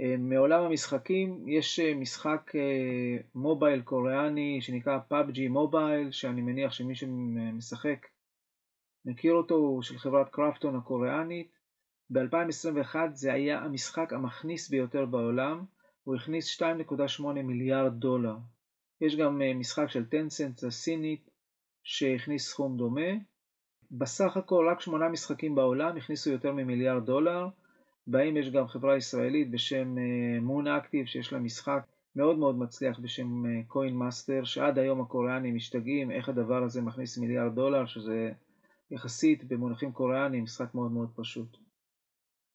אה, 0.01 0.17
מעולם 0.19 0.63
המשחקים 0.63 1.49
יש 1.49 1.81
אה, 1.81 1.95
משחק 1.95 2.53
אה, 2.55 3.17
מובייל 3.35 3.83
קוריאני 3.83 4.59
שנקרא 4.61 4.99
PUBG 5.13 5.49
מובייל, 5.51 6.11
שאני 6.11 6.43
מניח 6.43 6.73
שמי 6.73 6.95
שמשחק 6.95 8.07
מכיר 9.05 9.33
אותו, 9.33 9.55
הוא 9.55 9.83
של 9.83 9.99
חברת 9.99 10.29
קרפטון 10.29 10.77
הקוריאנית. 10.77 11.59
ב-2021 12.11 12.97
זה 13.13 13.33
היה 13.33 13.59
המשחק 13.59 14.13
המכניס 14.13 14.71
ביותר 14.71 15.07
בעולם, 15.07 15.65
הוא 16.05 16.17
הכניס 16.17 16.63
2.8 16.63 17.23
מיליארד 17.23 17.93
דולר. 17.93 18.37
יש 19.01 19.17
גם 19.17 19.43
משחק 19.55 19.87
של 19.89 20.07
Tencent 20.07 20.65
הסינית 20.65 21.31
שהכניס 21.85 22.49
סכום 22.49 22.77
דומה, 22.77 23.11
בסך 23.91 24.37
הכל 24.37 24.67
רק 24.71 24.81
שמונה 24.81 25.09
משחקים 25.09 25.55
בעולם 25.55 25.97
הכניסו 25.97 26.31
יותר 26.31 26.53
ממיליארד 26.53 27.07
דולר, 27.07 27.49
בהם 28.07 28.37
יש 28.37 28.51
גם 28.51 28.67
חברה 28.67 28.97
ישראלית 28.97 29.51
בשם 29.51 29.97
Moon 30.41 30.67
אה, 30.67 30.71
Active 30.79 31.07
שיש 31.07 31.33
לה 31.33 31.39
משחק 31.39 31.83
מאוד 32.17 32.39
מאוד 32.39 32.59
מצליח 32.59 32.99
בשם 32.99 33.43
Coin 33.67 33.95
אה, 33.95 33.97
Master, 33.97 34.45
שעד 34.45 34.79
היום 34.79 35.01
הקוריאנים 35.01 35.55
משתגעים 35.55 36.11
איך 36.11 36.29
הדבר 36.29 36.63
הזה 36.63 36.83
מכניס 36.83 37.19
מיליארד 37.19 37.55
דולר, 37.55 37.87
שזה 37.87 38.33
יחסית 38.91 39.45
במונחים 39.45 39.93
קוריאנים 39.93 40.45
משחק 40.45 40.75
מאוד 40.75 40.93
מאוד 40.93 41.11
פשוט. 41.17 41.57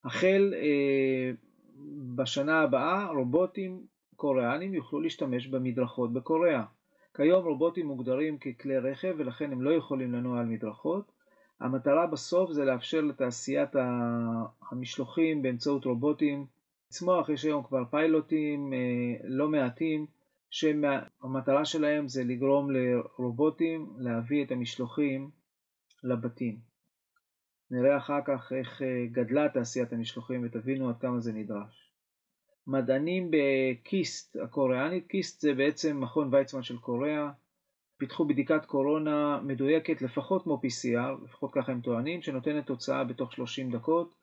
החל 0.04 0.54
uh, 0.54 1.36
בשנה 2.14 2.60
הבאה 2.60 3.06
רובוטים 3.06 3.86
קוריאנים 4.16 4.74
יוכלו 4.74 5.00
להשתמש 5.00 5.46
במדרכות 5.46 6.12
בקוריאה. 6.12 6.64
כיום 7.16 7.44
רובוטים 7.44 7.86
מוגדרים 7.86 8.38
ככלי 8.38 8.78
רכב 8.78 9.14
ולכן 9.18 9.52
הם 9.52 9.62
לא 9.62 9.70
יכולים 9.70 10.12
לנוע 10.12 10.40
על 10.40 10.46
מדרכות. 10.46 11.15
המטרה 11.60 12.06
בסוף 12.06 12.50
זה 12.50 12.64
לאפשר 12.64 13.00
לתעשיית 13.00 13.70
המשלוחים 14.70 15.42
באמצעות 15.42 15.84
רובוטים 15.84 16.46
לצמוח, 16.90 17.28
יש 17.28 17.44
היום 17.44 17.64
כבר 17.64 17.84
פיילוטים 17.90 18.72
אה, 18.72 18.78
לא 19.24 19.48
מעטים 19.48 20.06
שהמטרה 20.50 21.64
שלהם 21.64 22.08
זה 22.08 22.24
לגרום 22.24 22.70
לרובוטים 22.70 23.92
להביא 23.98 24.44
את 24.44 24.52
המשלוחים 24.52 25.30
לבתים. 26.04 26.58
נראה 27.70 27.96
אחר 27.96 28.20
כך 28.24 28.52
איך 28.52 28.82
אה, 28.82 29.06
גדלה 29.12 29.48
תעשיית 29.48 29.92
המשלוחים 29.92 30.42
ותבינו 30.44 30.88
עד 30.88 30.98
כמה 31.00 31.20
זה 31.20 31.32
נדרש. 31.32 31.92
מדענים 32.66 33.30
בקיסט 33.30 34.36
הקוריאנית, 34.36 35.06
קיסט 35.06 35.40
זה 35.40 35.54
בעצם 35.54 36.00
מכון 36.00 36.34
ויצמן 36.34 36.62
של 36.62 36.78
קוריאה, 36.78 37.30
פיתחו 37.98 38.24
בדיקת 38.24 38.64
קורונה 38.64 39.40
מדויקת 39.42 40.02
לפחות 40.02 40.42
כמו 40.42 40.60
PCR, 40.64 41.24
לפחות 41.24 41.50
ככה 41.54 41.72
הם 41.72 41.80
טוענים, 41.80 42.22
שנותנת 42.22 42.66
תוצאה 42.66 43.04
בתוך 43.04 43.32
30 43.32 43.70
דקות. 43.70 44.14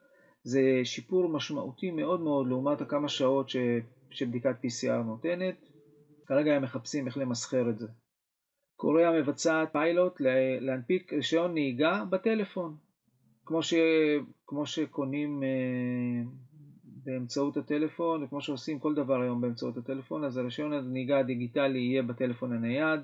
זה 0.43 0.62
שיפור 0.83 1.29
משמעותי 1.29 1.91
מאוד 1.91 2.21
מאוד 2.21 2.47
לעומת 2.47 2.81
הכמה 2.81 3.09
שעות 3.09 3.49
ש... 3.49 3.57
שבדיקת 4.09 4.55
PCR 4.65 5.03
נותנת. 5.05 5.55
כרגע 6.25 6.55
הם 6.55 6.62
מחפשים 6.62 7.07
איך 7.07 7.17
למסחר 7.17 7.69
את 7.69 7.79
זה. 7.79 7.88
קוריאה 8.75 9.12
מבצעת 9.12 9.71
פיילוט 9.71 10.21
להנפיק 10.59 11.13
רישיון 11.13 11.53
נהיגה 11.53 12.03
בטלפון. 12.09 12.75
כמו, 13.45 13.63
ש... 13.63 13.73
כמו 14.47 14.65
שקונים 14.65 15.43
uh, 15.43 16.27
באמצעות 16.83 17.57
הטלפון, 17.57 18.23
וכמו 18.23 18.41
שעושים 18.41 18.79
כל 18.79 18.95
דבר 18.95 19.21
היום 19.21 19.41
באמצעות 19.41 19.77
הטלפון, 19.77 20.23
אז 20.23 20.38
הרישיון 20.38 20.73
הנהיגה 20.73 21.19
הדיגיטלי 21.19 21.79
יהיה 21.79 22.03
בטלפון 22.03 22.53
הנייד. 22.53 22.99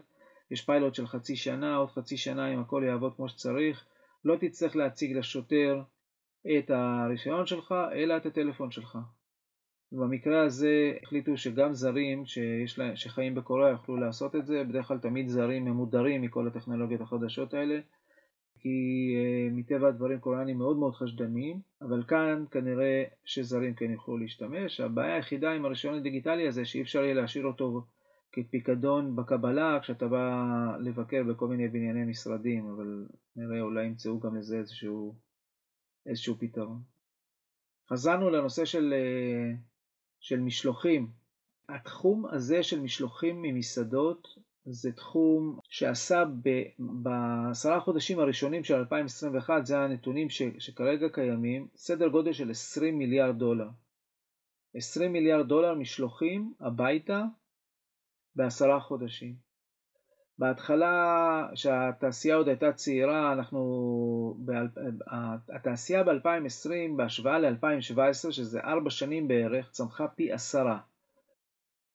יש 0.51 0.65
פיילוט 0.65 0.95
של 0.95 1.07
חצי 1.07 1.35
שנה, 1.35 1.75
עוד 1.75 1.89
חצי 1.89 2.17
שנה 2.17 2.53
אם 2.53 2.59
הכל 2.59 2.83
יעבוד 2.85 3.15
כמו 3.15 3.29
שצריך, 3.29 3.85
לא 4.25 4.35
תצטרך 4.39 4.75
להציג 4.75 5.17
לשוטר 5.17 5.81
את 6.57 6.69
הרישיון 6.69 7.45
שלך, 7.45 7.75
אלא 7.93 8.17
את 8.17 8.25
הטלפון 8.25 8.71
שלך. 8.71 8.97
במקרה 9.91 10.41
הזה 10.41 10.93
החליטו 11.03 11.37
שגם 11.37 11.73
זרים 11.73 12.25
שיש 12.25 12.79
לה, 12.79 12.95
שחיים 12.95 13.35
בקוריאה 13.35 13.69
יוכלו 13.69 13.97
לעשות 13.97 14.35
את 14.35 14.45
זה, 14.45 14.63
בדרך 14.63 14.87
כלל 14.87 14.97
תמיד 14.97 15.27
זרים 15.27 15.65
ממודרים 15.65 16.21
מכל 16.21 16.47
הטכנולוגיות 16.47 17.01
החדשות 17.01 17.53
האלה, 17.53 17.79
כי 18.59 19.15
uh, 19.15 19.53
מטבע 19.53 19.87
הדברים 19.87 20.19
קוריאנים 20.19 20.57
מאוד 20.57 20.77
מאוד 20.77 20.95
חשדניים, 20.95 21.59
אבל 21.81 22.03
כאן 22.03 22.45
כנראה 22.51 23.03
שזרים 23.25 23.73
כן 23.73 23.91
יוכלו 23.91 24.17
להשתמש. 24.17 24.79
הבעיה 24.79 25.15
היחידה 25.15 25.51
עם 25.51 25.65
הרישיון 25.65 25.95
הדיגיטלי 25.95 26.47
הזה 26.47 26.65
שאי 26.65 26.81
אפשר 26.81 27.03
יהיה 27.03 27.13
להשאיר 27.13 27.45
אותו 27.45 27.83
כפיקדון 28.31 29.15
בקבלה 29.15 29.79
כשאתה 29.81 30.07
בא 30.07 30.45
לבקר 30.79 31.23
בכל 31.23 31.47
מיני 31.47 31.67
בנייני 31.67 32.05
משרדים, 32.05 32.69
אבל 32.69 33.07
נראה 33.35 33.61
אולי 33.61 33.85
ימצאו 33.85 34.19
גם 34.19 34.35
לזה 34.35 34.57
איזשהו, 34.57 35.15
איזשהו 36.05 36.35
פתרון. 36.39 36.81
חזרנו 37.89 38.29
לנושא 38.29 38.65
של, 38.65 38.93
אה, 38.93 39.55
של 40.19 40.39
משלוחים. 40.39 41.11
התחום 41.69 42.25
הזה 42.25 42.63
של 42.63 42.79
משלוחים 42.79 43.41
ממסעדות 43.41 44.27
זה 44.65 44.91
תחום 44.91 45.59
שעשה 45.69 46.23
בעשרה 46.79 47.79
חודשים 47.79 48.19
הראשונים 48.19 48.63
של 48.63 48.75
2021, 48.75 49.65
זה 49.65 49.79
הנתונים 49.79 50.29
ש, 50.29 50.41
שכרגע 50.59 51.09
קיימים, 51.09 51.67
סדר 51.75 52.07
גודל 52.07 52.33
של 52.33 52.51
20 52.51 52.97
מיליארד 52.97 53.37
דולר. 53.37 53.67
20 54.73 55.13
מיליארד 55.13 55.47
דולר 55.47 55.75
משלוחים 55.75 56.53
הביתה 56.59 57.23
בעשרה 58.35 58.79
חודשים. 58.79 59.49
בהתחלה, 60.39 61.47
כשהתעשייה 61.53 62.35
עוד 62.35 62.47
הייתה 62.47 62.71
צעירה, 62.71 63.33
אנחנו, 63.33 64.37
התעשייה 65.49 66.03
ב-2020 66.03 66.97
בהשוואה 66.97 67.39
ל-2017, 67.39 68.31
שזה 68.31 68.59
ארבע 68.59 68.89
שנים 68.89 69.27
בערך, 69.27 69.69
צמחה 69.71 70.07
פי 70.07 70.31
עשרה. 70.31 70.79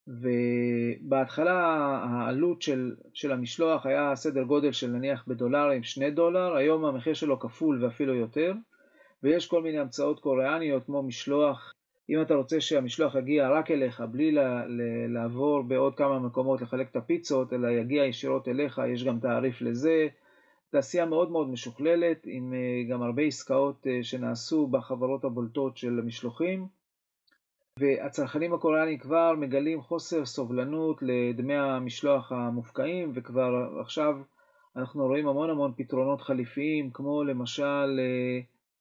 ובהתחלה 0.06 1.58
העלות 2.10 2.62
של, 2.62 2.94
של 3.12 3.32
המשלוח 3.32 3.86
היה 3.86 4.16
סדר 4.16 4.42
גודל 4.42 4.72
של 4.72 4.90
נניח 4.90 5.24
בדולרים 5.26 5.82
שני 5.82 6.10
דולר, 6.10 6.56
היום 6.56 6.84
המחיר 6.84 7.14
שלו 7.14 7.40
כפול 7.40 7.84
ואפילו 7.84 8.14
יותר, 8.14 8.52
ויש 9.22 9.46
כל 9.46 9.62
מיני 9.62 9.78
המצאות 9.78 10.20
קוריאניות 10.20 10.84
כמו 10.84 11.02
משלוח 11.02 11.73
אם 12.10 12.22
אתה 12.22 12.34
רוצה 12.34 12.60
שהמשלוח 12.60 13.14
יגיע 13.14 13.50
רק 13.50 13.70
אליך, 13.70 14.00
בלי 14.00 14.36
לעבור 15.08 15.62
בעוד 15.62 15.96
כמה 15.96 16.18
מקומות 16.18 16.62
לחלק 16.62 16.90
את 16.90 16.96
הפיצות, 16.96 17.52
אלא 17.52 17.68
יגיע 17.68 18.04
ישירות 18.04 18.48
אליך, 18.48 18.80
יש 18.92 19.04
גם 19.04 19.20
תעריף 19.20 19.62
לזה. 19.62 20.08
תעשייה 20.70 21.06
מאוד 21.06 21.30
מאוד 21.30 21.48
משוכללת, 21.48 22.22
עם 22.24 22.54
אה, 22.54 22.94
גם 22.94 23.02
הרבה 23.02 23.22
עסקאות 23.22 23.86
אה, 23.86 24.02
שנעשו 24.02 24.66
בחברות 24.66 25.24
הבולטות 25.24 25.76
של 25.76 25.98
המשלוחים. 25.98 26.66
והצרכנים 27.78 28.54
הקוריאנים 28.54 28.98
כבר 28.98 29.34
מגלים 29.36 29.80
חוסר 29.80 30.24
סובלנות 30.24 30.98
לדמי 31.02 31.56
המשלוח 31.56 32.32
המופקעים, 32.32 33.12
וכבר 33.14 33.78
עכשיו 33.80 34.16
אנחנו 34.76 35.06
רואים 35.06 35.28
המון 35.28 35.50
המון 35.50 35.72
פתרונות 35.76 36.20
חליפיים, 36.20 36.90
כמו 36.90 37.24
למשל 37.24 38.00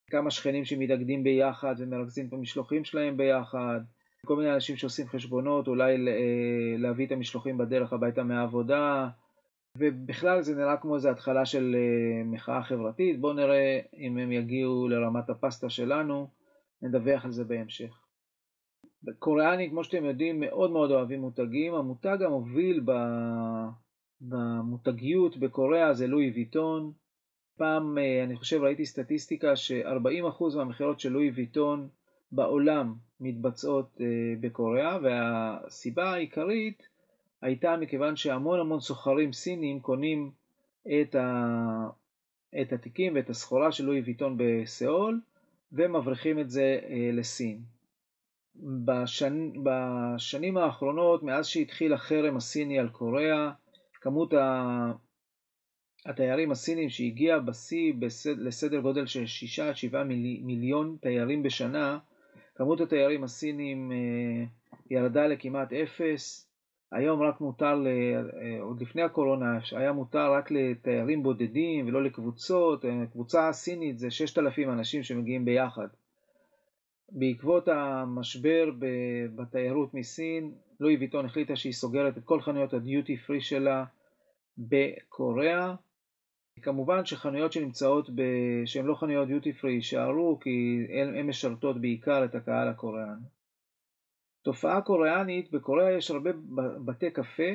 כמה 0.09 0.31
שכנים 0.31 0.65
שמתאגדים 0.65 1.23
ביחד 1.23 1.75
ומרכזים 1.77 2.27
את 2.27 2.33
המשלוחים 2.33 2.83
שלהם 2.83 3.17
ביחד, 3.17 3.79
כל 4.25 4.35
מיני 4.35 4.53
אנשים 4.53 4.75
שעושים 4.75 5.07
חשבונות, 5.07 5.67
אולי 5.67 5.97
להביא 6.77 7.05
את 7.05 7.11
המשלוחים 7.11 7.57
בדרך 7.57 7.93
הביתה 7.93 8.23
מהעבודה, 8.23 9.09
ובכלל 9.77 10.41
זה 10.41 10.55
נראה 10.55 10.77
כמו 10.77 10.95
איזו 10.95 11.09
התחלה 11.09 11.45
של 11.45 11.75
מחאה 12.25 12.63
חברתית, 12.63 13.19
בואו 13.19 13.33
נראה 13.33 13.79
אם 13.97 14.17
הם 14.17 14.31
יגיעו 14.31 14.87
לרמת 14.87 15.29
הפסטה 15.29 15.69
שלנו, 15.69 16.27
נדווח 16.81 17.25
על 17.25 17.31
זה 17.31 17.43
בהמשך. 17.43 17.99
קוריאנים, 19.19 19.69
כמו 19.69 19.83
שאתם 19.83 20.05
יודעים, 20.05 20.39
מאוד 20.39 20.71
מאוד 20.71 20.91
אוהבים 20.91 21.21
מותגים, 21.21 21.73
המותג 21.73 22.17
המוביל 22.21 22.83
במותגיות 24.21 25.37
בקוריאה 25.37 25.93
זה 25.93 26.07
לואי 26.07 26.31
ויטון, 26.35 26.91
פעם 27.57 27.97
אני 28.23 28.35
חושב 28.35 28.61
ראיתי 28.61 28.85
סטטיסטיקה 28.85 29.55
ש-40% 29.55 30.43
מהמכירות 30.55 30.99
של 30.99 31.09
לואי 31.09 31.29
ויטון 31.29 31.87
בעולם 32.31 32.93
מתבצעות 33.19 33.97
בקוריאה 34.41 34.97
והסיבה 35.03 36.13
העיקרית 36.13 36.87
הייתה 37.41 37.77
מכיוון 37.77 38.15
שהמון 38.15 38.59
המון 38.59 38.79
סוחרים 38.79 39.33
סינים 39.33 39.79
קונים 39.79 40.31
את, 41.01 41.15
ה... 41.15 41.87
את 42.61 42.73
התיקים 42.73 43.15
ואת 43.15 43.29
הסחורה 43.29 43.71
של 43.71 43.85
לואי 43.85 44.01
ויטון 44.01 44.35
בסיאול 44.37 45.21
ומבריחים 45.71 46.39
את 46.39 46.49
זה 46.49 46.79
לסין. 47.13 47.61
בשנ... 48.85 49.51
בשנים 49.63 50.57
האחרונות, 50.57 51.23
מאז 51.23 51.47
שהתחיל 51.47 51.93
החרם 51.93 52.37
הסיני 52.37 52.79
על 52.79 52.89
קוריאה, 52.89 53.51
כמות 54.01 54.33
ה... 54.33 54.91
התיירים 56.05 56.51
הסינים 56.51 56.89
שהגיע 56.89 57.39
בשיא 57.39 57.93
בסד... 57.99 58.39
לסדר 58.39 58.79
גודל 58.79 59.05
של 59.05 59.23
6-7 59.91 60.03
מיל... 60.03 60.41
מיליון 60.43 60.97
תיירים 61.01 61.43
בשנה, 61.43 61.99
כמות 62.55 62.81
התיירים 62.81 63.23
הסינים 63.23 63.91
אה, 63.91 64.45
ירדה 64.89 65.27
לכמעט 65.27 65.73
אפס. 65.73 66.49
היום 66.91 67.21
רק 67.21 67.41
מותר, 67.41 67.75
ל... 67.75 67.87
אה, 67.87 68.61
עוד 68.61 68.81
לפני 68.81 69.01
הקורונה, 69.01 69.59
היה 69.71 69.93
מותר 69.93 70.33
רק 70.33 70.51
לתיירים 70.51 71.23
בודדים 71.23 71.87
ולא 71.87 72.03
לקבוצות. 72.03 72.85
אה, 72.85 73.05
קבוצה 73.11 73.53
סינית 73.53 73.99
זה 73.99 74.11
6,000 74.11 74.69
אנשים 74.69 75.03
שמגיעים 75.03 75.45
ביחד. 75.45 75.87
בעקבות 77.09 77.67
המשבר 77.67 78.69
בתיירות 79.35 79.93
מסין, 79.93 80.51
לואי 80.79 80.95
ויטון 80.97 81.25
החליטה 81.25 81.55
שהיא 81.55 81.73
סוגרת 81.73 82.17
את 82.17 82.23
כל 82.23 82.41
חנויות 82.41 82.73
הדיוטי 82.73 83.17
פרי 83.17 83.41
שלה 83.41 83.85
בקוריאה. 84.57 85.75
כמובן 86.61 87.05
שחנויות 87.05 87.51
שנמצאות, 87.51 88.09
ב... 88.15 88.21
שהן 88.65 88.85
לא 88.85 88.95
חנויות 88.95 89.27
דיוטי 89.27 89.53
פרי 89.53 89.73
יישארו 89.73 90.39
כי 90.39 90.87
הן 90.89 91.27
משרתות 91.27 91.81
בעיקר 91.81 92.25
את 92.25 92.35
הקהל 92.35 92.67
הקוריאני. 92.67 93.25
תופעה 94.41 94.81
קוריאנית, 94.81 95.51
בקוריאה 95.51 95.91
יש 95.91 96.11
הרבה 96.11 96.31
בתי 96.85 97.11
קפה. 97.11 97.51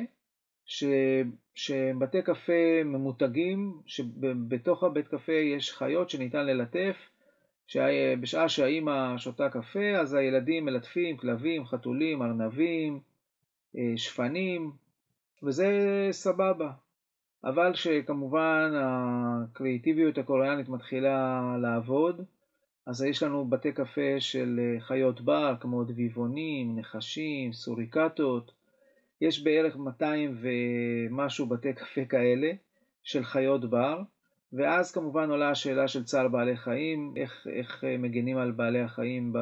שהם 1.55 1.99
בתי 1.99 2.21
קפה 2.21 2.83
ממותגים, 2.85 3.81
שבתוך 3.85 4.83
הבית 4.83 5.07
קפה 5.07 5.33
יש 5.33 5.73
חיות 5.73 6.09
שניתן 6.09 6.45
ללטף 6.45 7.09
שבשעה 7.67 8.49
שהאימא 8.49 9.17
שותה 9.17 9.49
קפה, 9.49 9.97
אז 9.99 10.13
הילדים 10.13 10.65
מלטפים 10.65 11.17
כלבים, 11.17 11.65
חתולים, 11.65 12.21
ארנבים, 12.21 12.99
אה, 13.77 13.93
שפנים, 13.95 14.71
וזה 15.43 15.67
סבבה. 16.11 16.71
אבל 17.43 17.73
שכמובן 17.73 18.71
הקריאיטיביות 18.75 20.17
הקוריאנית 20.17 20.69
מתחילה 20.69 21.41
לעבוד, 21.61 22.21
אז 22.85 23.03
יש 23.03 23.23
לנו 23.23 23.45
בתי 23.45 23.71
קפה 23.71 24.19
של 24.19 24.59
אה, 24.59 24.79
חיות 24.79 25.21
בר, 25.21 25.55
כמו 25.59 25.83
דביבונים, 25.83 26.79
נחשים, 26.79 27.53
סוריקטות, 27.53 28.51
יש 29.21 29.43
בערך 29.43 29.77
200 29.77 30.37
ומשהו 30.41 31.45
בתי 31.45 31.73
קפה 31.73 32.05
כאלה 32.05 32.51
של 33.03 33.23
חיות 33.23 33.69
בר, 33.69 34.01
ואז 34.53 34.91
כמובן 34.91 35.29
עולה 35.29 35.49
השאלה 35.49 35.87
של 35.87 36.03
צער 36.03 36.27
בעלי 36.27 36.57
חיים, 36.57 37.13
איך, 37.17 37.47
איך 37.51 37.83
מגנים 37.99 38.37
על 38.37 38.51
בעלי 38.51 38.81
החיים 38.81 39.33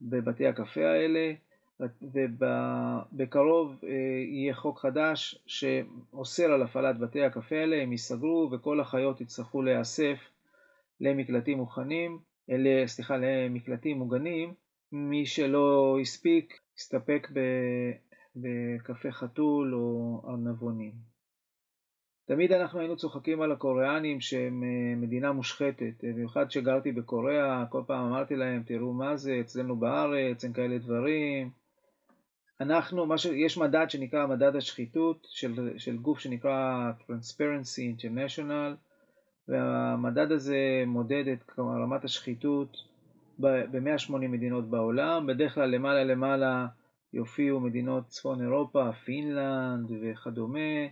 בבתי 0.00 0.46
הקפה 0.46 0.86
האלה, 0.86 1.32
ובקרוב 1.80 3.76
אה, 3.84 3.88
יהיה 4.32 4.54
חוק 4.54 4.78
חדש 4.78 5.42
שאוסר 5.46 6.52
על 6.52 6.62
הפעלת 6.62 6.98
בתי 6.98 7.22
הקפה 7.22 7.56
האלה, 7.56 7.82
הם 7.82 7.92
ייסגרו 7.92 8.48
וכל 8.52 8.80
החיות 8.80 9.20
יצטרכו 9.20 9.62
להיאסף 9.62 10.18
למקלטים 11.00 11.58
מוכנים, 11.58 12.18
אלה, 12.50 12.86
סליחה, 12.86 13.16
למקלטים 13.16 13.98
מוגנים, 13.98 14.54
מי 14.92 15.26
שלא 15.26 15.98
הספיק, 16.00 16.60
יסתפק 16.78 17.28
בקפה 18.36 19.12
חתול 19.12 19.74
או 19.74 20.22
ארנבונים. 20.28 20.92
תמיד 22.26 22.52
אנחנו 22.52 22.80
היינו 22.80 22.96
צוחקים 22.96 23.40
על 23.40 23.52
הקוריאנים 23.52 24.20
שהם 24.20 24.62
אה, 24.62 24.96
מדינה 24.96 25.32
מושחתת, 25.32 25.94
במיוחד 26.02 26.48
כשגרתי 26.48 26.92
בקוריאה, 26.92 27.64
כל 27.70 27.82
פעם 27.86 28.06
אמרתי 28.06 28.36
להם, 28.36 28.62
תראו 28.62 28.92
מה 28.92 29.16
זה, 29.16 29.40
אצלנו 29.40 29.76
בארץ, 29.76 30.44
אין 30.44 30.52
כאלה 30.52 30.78
דברים. 30.78 31.63
אנחנו, 32.60 33.18
ש... 33.18 33.24
יש 33.24 33.58
מדד 33.58 33.86
שנקרא 33.90 34.26
מדד 34.26 34.56
השחיתות 34.56 35.26
של, 35.30 35.78
של 35.78 35.96
גוף 35.96 36.18
שנקרא 36.18 36.90
Transparency 37.00 37.98
International, 37.98 38.76
והמדד 39.48 40.32
הזה 40.32 40.84
מודד 40.86 41.24
את 41.28 41.58
רמת 41.58 42.04
השחיתות 42.04 42.76
ב-180 43.38 44.12
מדינות 44.12 44.70
בעולם, 44.70 45.26
בדרך 45.26 45.54
כלל 45.54 45.70
למעלה 45.70 46.04
למעלה 46.04 46.66
יופיעו 47.12 47.60
מדינות 47.60 48.06
צפון 48.06 48.42
אירופה, 48.42 48.92
פינלנד 48.92 49.90
וכדומה. 50.02 50.86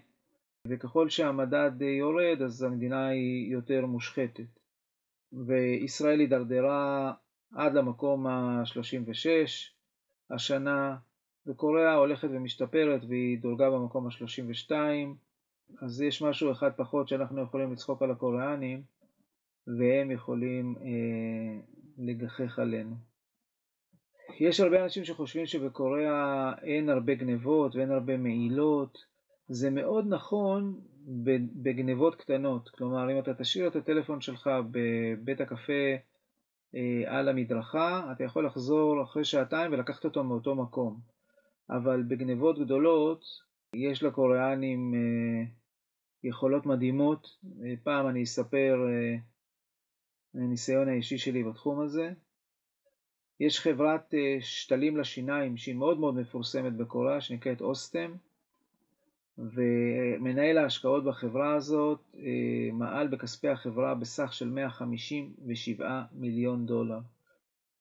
וככל 0.69 1.09
שהמדד 1.09 1.83
יורד 1.83 2.43
אז 2.43 2.63
המדינה 2.63 3.07
היא 3.07 3.53
יותר 3.53 3.87
מושחתת. 3.87 4.59
וישראל 5.33 6.21
הידרדרה 6.21 7.13
עד 7.55 7.75
למקום 7.75 8.27
ה-36 8.27 9.27
השנה, 10.31 10.97
וקוריאה 11.47 11.95
הולכת 11.95 12.29
ומשתפרת 12.31 13.05
והיא 13.09 13.39
דורגה 13.39 13.71
במקום 13.71 14.07
ה-32, 14.07 14.73
אז 15.83 16.03
יש 16.03 16.23
משהו 16.23 16.53
אחד 16.53 16.71
פחות 16.77 17.09
שאנחנו 17.09 17.43
יכולים 17.43 17.73
לצחוק 17.73 18.03
על 18.03 18.11
הקוריאנים, 18.11 18.83
והם 19.67 20.11
יכולים 20.11 20.75
אה, 20.81 21.61
לגחך 21.99 22.59
עלינו. 22.59 22.97
יש 24.41 24.61
הרבה 24.61 24.85
אנשים 24.85 25.05
שחושבים 25.05 25.47
שבקוריאה 25.47 26.53
אין 26.63 26.89
הרבה 26.89 27.15
גנבות 27.15 27.77
ואין 27.77 27.91
הרבה 27.91 28.17
מעילות, 28.17 29.05
זה 29.49 29.71
מאוד 29.71 30.07
נכון 30.09 30.81
בגנבות 31.63 32.15
קטנות, 32.15 32.69
כלומר 32.69 33.13
אם 33.13 33.19
אתה 33.19 33.35
תשאיר 33.35 33.69
את 33.69 33.77
הטלפון 33.77 34.21
שלך 34.21 34.51
בבית 34.71 35.41
הקפה 35.41 35.97
אה, 36.75 37.19
על 37.19 37.29
המדרכה, 37.29 38.13
אתה 38.13 38.25
יכול 38.25 38.47
לחזור 38.47 39.03
אחרי 39.03 39.25
שעתיים 39.25 39.73
ולקחת 39.73 40.05
אותו 40.05 40.25
מאותו 40.25 40.55
מקום. 40.55 41.01
אבל 41.71 42.03
בגנבות 42.03 42.59
גדולות 42.59 43.25
יש 43.75 44.03
לקוריאנים 44.03 44.95
אה, 44.95 45.45
יכולות 46.25 46.67
מדהימות. 46.67 47.37
אה, 47.65 47.75
פעם 47.83 48.09
אני 48.09 48.23
אספר 48.23 48.77
הניסיון 50.35 50.89
האישי 50.89 51.19
שלי 51.19 51.43
בתחום 51.43 51.81
הזה. 51.81 52.13
יש 53.41 53.61
חברת 53.61 54.15
שתלים 54.41 54.97
לשיניים 54.97 55.57
שהיא 55.57 55.75
מאוד 55.75 55.99
מאוד 55.99 56.15
מפורסמת 56.15 56.73
בקוריאה 56.73 57.21
שנקראת 57.21 57.61
אוסטם. 57.61 58.13
ומנהל 59.39 60.59
ההשקעות 60.59 61.05
בחברה 61.05 61.55
הזאת 61.55 62.01
אה, 62.19 62.73
מעל 62.73 63.09
בכספי 63.09 63.49
החברה 63.49 63.95
בסך 63.95 64.33
של 64.33 64.49
157 64.49 66.03
מיליון 66.13 66.67
דולר. 66.67 66.99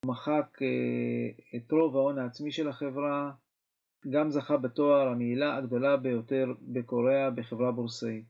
הוא 0.05 0.11
מחק 0.11 0.59
אה, 0.61 1.57
את 1.57 1.71
רוב 1.71 1.95
ההון 1.95 2.19
העצמי 2.19 2.51
של 2.51 2.67
החברה, 2.67 3.31
גם 4.09 4.29
זכה 4.29 4.57
בתואר 4.57 5.07
המעילה 5.07 5.57
הגדולה 5.57 5.97
ביותר 5.97 6.53
בקוריאה 6.61 7.29
בחברה 7.29 7.71
בורסאית. 7.71 8.25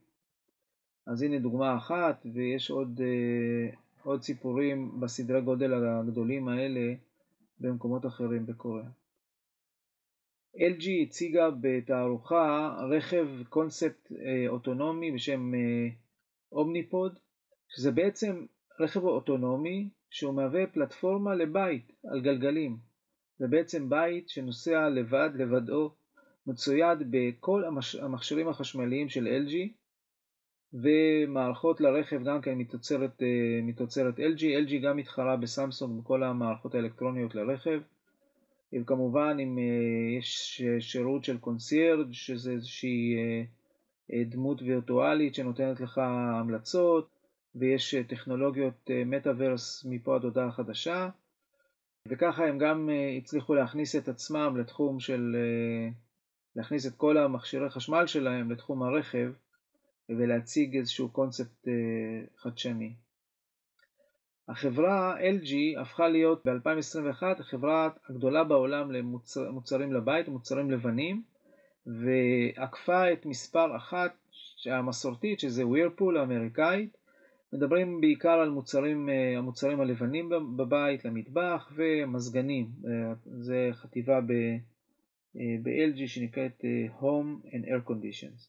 אז 1.07 1.21
הנה 1.21 1.39
דוגמה 1.39 1.77
אחת, 1.77 2.25
ויש 2.33 2.71
עוד, 2.71 3.01
אה, 3.01 3.75
עוד 4.03 4.21
סיפורים 4.21 4.99
בסדרי 4.99 5.41
גודל 5.41 5.73
הגדולים 5.73 6.47
האלה 6.47 6.93
במקומות 7.59 8.05
אחרים 8.05 8.45
בקוריאה. 8.45 8.89
LG 10.55 10.85
הציגה 11.07 11.49
בתערוכה 11.61 12.75
רכב 12.89 13.27
קונספט 13.49 14.11
אה, 14.11 14.45
אוטונומי 14.47 15.11
בשם 15.11 15.51
אומניפוד, 16.51 17.11
אה, 17.15 17.19
שזה 17.69 17.91
בעצם 17.91 18.45
רכב 18.79 19.03
אוטונומי 19.03 19.89
שהוא 20.09 20.33
מהווה 20.33 20.67
פלטפורמה 20.67 21.35
לבית 21.35 21.91
על 22.11 22.21
גלגלים. 22.21 22.90
זה 23.41 23.47
בעצם 23.47 23.89
בית 23.89 24.29
שנוסע 24.29 24.89
לבד 24.89 25.29
לבדו, 25.35 25.91
מצויד 26.47 26.99
בכל 27.11 27.63
המכשירים 28.01 28.47
החשמליים 28.47 29.09
של 29.09 29.27
LG, 29.47 29.55
ומערכות 30.73 31.81
לרכב 31.81 32.23
גם 32.23 32.41
כן 32.41 32.57
מתוצרת, 32.57 33.21
מתוצרת 33.63 34.19
LG, 34.19 34.41
LG 34.67 34.73
גם 34.83 34.97
מתחרה 34.97 35.37
בסמסונג 35.37 36.01
בכל 36.01 36.23
המערכות 36.23 36.75
האלקטרוניות 36.75 37.35
לרכב. 37.35 37.81
וכמובן 38.73 39.37
אם 39.43 39.57
יש 40.19 40.61
שירות 40.79 41.23
של 41.23 41.37
קונסיירג' 41.37 42.11
שזה 42.11 42.51
איזושהי 42.51 43.15
דמות 44.25 44.61
וירטואלית 44.61 45.35
שנותנת 45.35 45.79
לך 45.81 45.97
המלצות, 45.97 47.09
ויש 47.55 47.95
טכנולוגיות 47.95 48.89
מטאוורס 49.05 49.85
מפה 49.89 50.15
עד 50.15 50.23
הודעה 50.23 50.51
חדשה, 50.51 51.09
וככה 52.07 52.45
הם 52.47 52.57
גם 52.57 52.89
הצליחו 53.17 53.53
להכניס 53.53 53.95
את 53.95 54.07
עצמם 54.07 54.57
לתחום 54.57 54.99
של, 54.99 55.35
להכניס 56.55 56.87
את 56.87 56.95
כל 56.95 57.17
המכשירי 57.17 57.69
חשמל 57.69 58.07
שלהם 58.07 58.51
לתחום 58.51 58.83
הרכב, 58.83 59.31
ולהציג 60.09 60.77
איזשהו 60.77 61.09
קונספט 61.09 61.67
חדשני. 62.37 62.93
החברה 64.47 65.15
LG 65.19 65.81
הפכה 65.81 66.07
להיות 66.07 66.47
ב-2021 66.47 67.23
החברה 67.39 67.89
הגדולה 68.09 68.43
בעולם 68.43 68.91
למוצרים 68.91 69.93
לבית, 69.93 70.27
מוצרים 70.27 70.71
לבנים, 70.71 71.23
ועקפה 71.85 73.13
את 73.13 73.25
מספר 73.25 73.75
אחת 73.77 74.13
המסורתית, 74.65 75.39
שזה 75.39 75.67
ווירפול 75.67 76.17
האמריקאית. 76.17 76.97
מדברים 77.53 78.01
בעיקר 78.01 78.39
על 78.39 78.49
מוצרים, 78.49 79.09
המוצרים 79.37 79.81
הלבנים 79.81 80.29
בבית, 80.57 81.05
למטבח 81.05 81.71
ומזגנים. 81.75 82.67
זה 83.23 83.69
חטיבה 83.71 84.21
ב-LG 85.35 86.07
שנקראת 86.07 86.65
Home 86.99 87.45
and 87.45 87.65
Air 87.65 87.89
Conditions. 87.89 88.47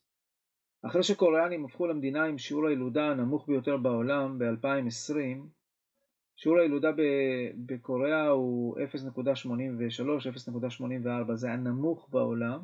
אחרי 0.82 1.02
שקוריאנים 1.02 1.64
הפכו 1.64 1.86
למדינה 1.86 2.24
עם 2.24 2.38
שיעור 2.38 2.66
הילודה 2.66 3.08
הנמוך 3.08 3.46
ביותר 3.48 3.76
בעולם 3.76 4.38
ב-2020, 4.38 5.16
שיעור 6.36 6.58
הילודה 6.58 6.90
בקוריאה 7.66 8.28
הוא 8.28 8.76
0.83, 8.78 9.46
0.84, 10.80 11.34
זה 11.34 11.52
הנמוך 11.52 12.08
בעולם. 12.10 12.58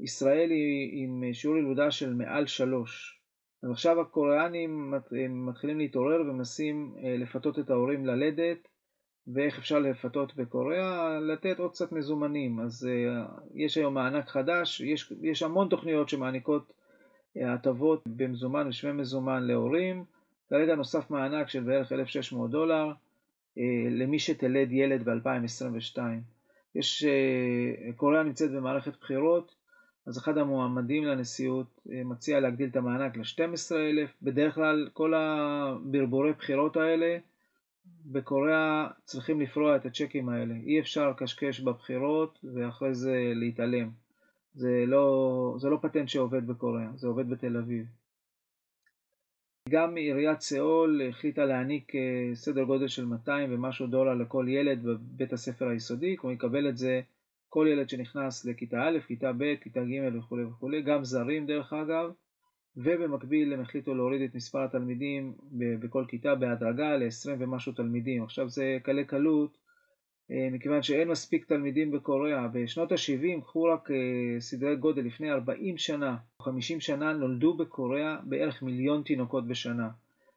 ישראל 0.00 0.50
היא 0.50 1.04
עם 1.04 1.24
שיעור 1.32 1.56
ילודה 1.58 1.90
של 1.90 2.14
מעל 2.14 2.46
3. 2.46 3.21
אז 3.62 3.70
עכשיו 3.70 4.00
הקוריאנים 4.00 4.94
מתחילים 5.28 5.78
להתעורר 5.78 6.20
ומנסים 6.20 6.94
לפתות 7.18 7.58
את 7.58 7.70
ההורים 7.70 8.06
ללדת, 8.06 8.68
ואיך 9.26 9.58
אפשר 9.58 9.78
לפתות 9.78 10.36
בקוריאה? 10.36 11.20
לתת 11.20 11.58
עוד 11.58 11.70
קצת 11.70 11.92
מזומנים. 11.92 12.60
אז 12.60 12.88
יש 13.54 13.76
היום 13.76 13.94
מענק 13.94 14.28
חדש, 14.28 14.80
יש, 14.80 15.12
יש 15.22 15.42
המון 15.42 15.68
תוכניות 15.68 16.08
שמעניקות 16.08 16.72
הטבות 17.36 18.02
במזומן 18.06 18.68
ושמי 18.68 18.92
מזומן 18.92 19.42
להורים. 19.42 20.04
כרגע 20.50 20.74
נוסף 20.74 21.10
מענק 21.10 21.48
של 21.48 21.62
בערך 21.62 21.92
1,600 21.92 22.50
דולר 22.50 22.92
למי 23.90 24.18
שתלד 24.18 24.72
ילד 24.72 25.08
ב-2022. 25.08 25.98
יש, 26.74 27.04
קוריאה 27.96 28.22
נמצאת 28.22 28.50
במערכת 28.50 28.96
בחירות, 29.00 29.54
אז 30.06 30.18
אחד 30.18 30.38
המועמדים 30.38 31.04
לנשיאות 31.04 31.80
מציע 31.86 32.40
להגדיל 32.40 32.68
את 32.68 32.76
המענק 32.76 33.16
ל-12,000. 33.16 34.08
בדרך 34.22 34.54
כלל 34.54 34.88
כל 34.92 35.14
הברבורי 35.14 36.32
בחירות 36.32 36.76
האלה 36.76 37.18
בקוריאה 38.06 38.88
צריכים 39.04 39.40
לפרוע 39.40 39.76
את 39.76 39.86
הצ'קים 39.86 40.28
האלה. 40.28 40.54
אי 40.54 40.80
אפשר 40.80 41.10
לקשקש 41.10 41.60
בבחירות 41.60 42.44
ואחרי 42.54 42.94
זה 42.94 43.32
להתעלם. 43.34 43.90
זה 44.54 44.84
לא, 44.86 45.56
זה 45.58 45.68
לא 45.68 45.78
פטנט 45.82 46.08
שעובד 46.08 46.46
בקוריאה, 46.46 46.88
זה 46.94 47.08
עובד 47.08 47.30
בתל 47.30 47.56
אביב. 47.56 47.86
גם 49.68 49.96
עיריית 49.96 50.40
סאול 50.40 51.00
החליטה 51.08 51.44
להעניק 51.44 51.92
סדר 52.34 52.64
גודל 52.64 52.88
של 52.88 53.04
200 53.04 53.54
ומשהו 53.54 53.86
דולר 53.86 54.14
לכל 54.14 54.46
ילד 54.48 54.82
בבית 54.82 55.32
הספר 55.32 55.68
היסודי, 55.68 56.16
כלומר 56.16 56.34
יקבל 56.34 56.68
את 56.68 56.76
זה 56.76 57.00
כל 57.54 57.66
ילד 57.70 57.88
שנכנס 57.88 58.44
לכיתה 58.44 58.82
א', 58.88 58.98
כיתה 59.06 59.32
ב', 59.38 59.54
כיתה 59.60 59.80
ג' 59.84 60.16
וכו' 60.18 60.36
וכו', 60.48 60.68
גם 60.84 61.04
זרים 61.04 61.46
דרך 61.46 61.72
אגב, 61.72 62.10
ובמקביל 62.76 63.52
הם 63.52 63.60
החליטו 63.60 63.94
להוריד 63.94 64.22
את 64.22 64.34
מספר 64.34 64.64
התלמידים 64.64 65.34
בכל 65.52 66.04
כיתה 66.08 66.34
בהדרגה 66.34 66.96
ל-20 66.96 67.30
ומשהו 67.38 67.72
תלמידים. 67.72 68.22
עכשיו 68.22 68.48
זה 68.48 68.78
קלה 68.82 69.04
קלות, 69.04 69.58
מכיוון 70.30 70.82
שאין 70.82 71.08
מספיק 71.08 71.44
תלמידים 71.44 71.90
בקוריאה. 71.90 72.48
בשנות 72.48 72.92
ה-70, 72.92 73.40
קחו 73.42 73.62
רק 73.62 73.88
סדרי 74.38 74.76
גודל, 74.76 75.02
לפני 75.02 75.32
40 75.32 75.78
שנה 75.78 76.16
או 76.38 76.44
50 76.44 76.80
שנה 76.80 77.12
נולדו 77.12 77.56
בקוריאה 77.56 78.16
בערך 78.24 78.62
מיליון 78.62 79.02
תינוקות 79.02 79.46
בשנה. 79.46 79.88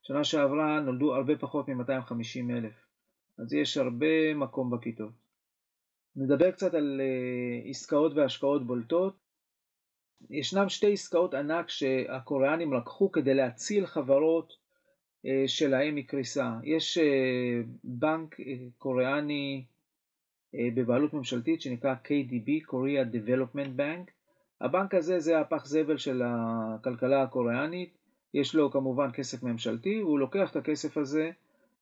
שנה 0.02 0.24
שעברה 0.24 0.80
נולדו 0.80 1.16
הרבה 1.16 1.36
פחות 1.36 1.70
מ-250 1.70 2.52
אלף. 2.52 2.86
אז 3.38 3.54
יש 3.54 3.78
הרבה 3.78 4.34
מקום 4.36 4.72
בכיתות. 4.72 5.25
נדבר 6.16 6.52
קצת 6.52 6.74
על 6.74 7.02
עסקאות 7.70 8.14
והשקעות 8.16 8.68
בולטות. 8.68 9.16
ישנם 10.30 10.70
שתי 10.70 10.94
עסקאות 10.94 11.34
ענק 11.34 11.70
שהקוריאנים 11.70 12.74
לקחו 12.74 13.12
כדי 13.12 13.34
להציל 13.34 13.86
חברות 13.86 14.54
שלהם 15.48 15.96
מקריסה. 15.96 16.52
יש 16.64 16.98
בנק 17.84 18.36
קוריאני 18.78 19.66
בבעלות 20.54 21.14
ממשלתית 21.14 21.62
שנקרא 21.62 21.96
KDB, 22.06 22.70
Korea 22.70 23.16
Development 23.16 23.80
Bank. 23.80 24.12
הבנק 24.62 24.94
הזה 24.94 25.20
זה 25.20 25.40
הפח 25.40 25.66
זבל 25.66 25.98
של 25.98 26.22
הכלכלה 26.26 27.24
הקוריאנית, 27.24 27.98
יש 28.34 28.56
לו 28.56 28.72
כמובן 28.72 29.12
כסף 29.12 29.44
ממשלתי, 29.44 29.96
הוא 29.96 30.20
לוקח 30.20 30.52
את 30.52 30.56
הכסף 30.56 30.98
הזה 30.98 31.32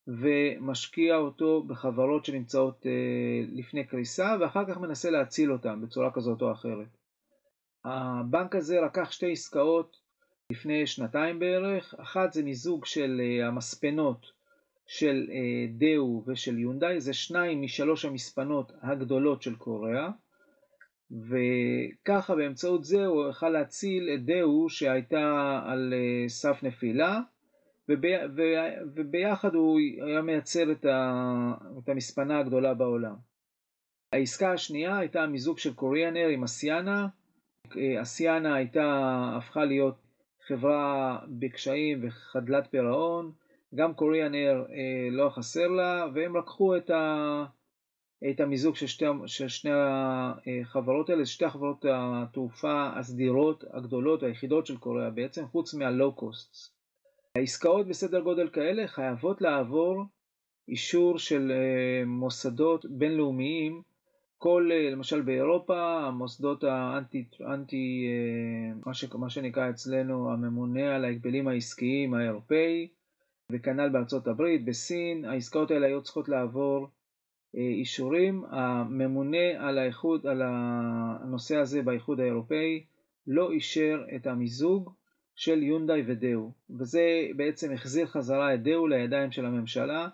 ומשקיע 0.08 1.16
אותו 1.16 1.62
בחברות 1.62 2.24
שנמצאות 2.24 2.86
לפני 3.52 3.84
קריסה 3.84 4.36
ואחר 4.40 4.64
כך 4.64 4.76
מנסה 4.78 5.10
להציל 5.10 5.52
אותן 5.52 5.80
בצורה 5.80 6.10
כזאת 6.10 6.42
או 6.42 6.52
אחרת. 6.52 6.96
הבנק 7.84 8.54
הזה 8.56 8.80
לקח 8.80 9.12
שתי 9.12 9.32
עסקאות 9.32 9.96
לפני 10.52 10.86
שנתיים 10.86 11.38
בערך, 11.38 11.94
אחת 11.98 12.32
זה 12.32 12.42
מיזוג 12.42 12.84
של 12.84 13.20
המספנות 13.44 14.32
של 14.86 15.30
דאו 15.78 16.22
ושל 16.26 16.58
יונדאי, 16.58 17.00
זה 17.00 17.12
שניים 17.12 17.62
משלוש 17.62 18.04
המספנות 18.04 18.72
הגדולות 18.82 19.42
של 19.42 19.56
קוריאה, 19.56 20.10
וככה 21.10 22.34
באמצעות 22.34 22.84
זה 22.84 23.06
הוא 23.06 23.28
יכל 23.28 23.48
להציל 23.48 24.10
את 24.14 24.24
דאו 24.24 24.68
שהייתה 24.68 25.60
על 25.66 25.94
סף 26.28 26.62
נפילה, 26.62 27.20
ובי, 27.88 28.12
וביחד 28.94 29.54
הוא 29.54 29.78
היה 30.06 30.22
מייצר 30.22 30.72
את 30.72 31.88
המספנה 31.88 32.38
הגדולה 32.38 32.74
בעולם. 32.74 33.14
העסקה 34.12 34.52
השנייה 34.52 34.98
הייתה 34.98 35.22
המיזוג 35.22 35.58
של 35.58 35.74
קוריאנר 35.74 36.28
עם 36.28 36.44
אסיאנה, 36.44 37.06
אסיאנה 38.02 38.54
הייתה, 38.54 38.86
הפכה 39.36 39.64
להיות 39.64 39.94
חברה 40.46 41.18
בקשיים 41.28 42.00
וחדלת 42.02 42.66
פירעון, 42.70 43.32
גם 43.74 43.94
קוריאן 43.94 44.34
אייר 44.34 44.66
אה, 44.70 45.08
לא 45.10 45.28
חסר 45.30 45.68
לה, 45.68 46.06
והם 46.14 46.36
לקחו 46.36 46.76
את, 46.76 46.90
ה, 46.90 47.44
את 48.30 48.40
המיזוג 48.40 48.76
של 48.76 48.86
שתי, 48.86 49.04
של 49.26 49.48
שני 49.48 49.70
החברות 50.62 51.10
האלה, 51.10 51.26
שתי 51.26 51.44
החברות 51.44 51.84
התעופה 51.92 52.90
הסדירות 52.96 53.64
הגדולות, 53.70 54.22
היחידות 54.22 54.66
של 54.66 54.76
קוריאה 54.76 55.10
בעצם, 55.10 55.46
חוץ 55.46 55.74
מהלואו 55.74 56.12
קוסט. 56.12 56.73
העסקאות 57.38 57.88
בסדר 57.88 58.20
גודל 58.20 58.48
כאלה 58.48 58.86
חייבות 58.88 59.40
לעבור 59.40 60.04
אישור 60.68 61.18
של 61.18 61.52
אה, 61.52 62.06
מוסדות 62.06 62.86
בינלאומיים, 62.90 63.82
כל, 64.38 64.70
אה, 64.72 64.90
למשל 64.90 65.22
באירופה, 65.22 66.06
המוסדות 66.06 66.64
האנטי, 66.64 67.24
אנטי, 67.40 68.06
מה, 68.86 68.94
ש, 68.94 69.04
מה 69.14 69.30
שנקרא 69.30 69.70
אצלנו 69.70 70.32
הממונה 70.32 70.96
על 70.96 71.04
ההגבלים 71.04 71.48
העסקיים 71.48 72.14
האירופאי, 72.14 72.88
וכנ"ל 73.52 73.88
בארצות 73.88 74.26
הברית, 74.26 74.64
בסין, 74.64 75.24
העסקאות 75.24 75.70
האלה 75.70 75.86
היו 75.86 76.02
צריכות 76.02 76.28
לעבור 76.28 76.88
אישורים. 77.54 78.44
הממונה 78.50 79.68
על, 79.68 79.78
האיחוד, 79.78 80.26
על 80.26 80.42
הנושא 80.44 81.56
הזה 81.56 81.82
באיחוד 81.82 82.20
האירופאי 82.20 82.84
לא 83.26 83.50
אישר 83.50 84.04
את 84.16 84.26
המיזוג 84.26 84.90
של 85.36 85.62
יונדאי 85.62 86.02
ודאו, 86.06 86.50
וזה 86.70 87.26
בעצם 87.36 87.72
החזיר 87.72 88.06
חזרה 88.06 88.54
את 88.54 88.62
דאו 88.62 88.86
לידיים 88.86 89.30
של 89.32 89.46
הממשלה, 89.46 90.08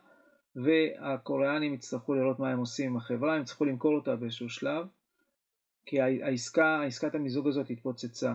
והקוריאנים 0.56 1.74
יצטרכו 1.74 2.14
לראות 2.14 2.38
מה 2.38 2.50
הם 2.50 2.58
עושים 2.58 2.90
עם 2.90 2.96
החברה, 2.96 3.34
הם 3.34 3.42
יצטרכו 3.42 3.64
למכור 3.64 3.94
אותה 3.94 4.16
באיזשהו 4.16 4.48
שלב, 4.48 4.86
כי 5.86 6.00
העסקה, 6.00 6.66
העסקת 6.66 7.14
המיזוג 7.14 7.48
הזאת 7.48 7.70
התפוצצה. 7.70 8.34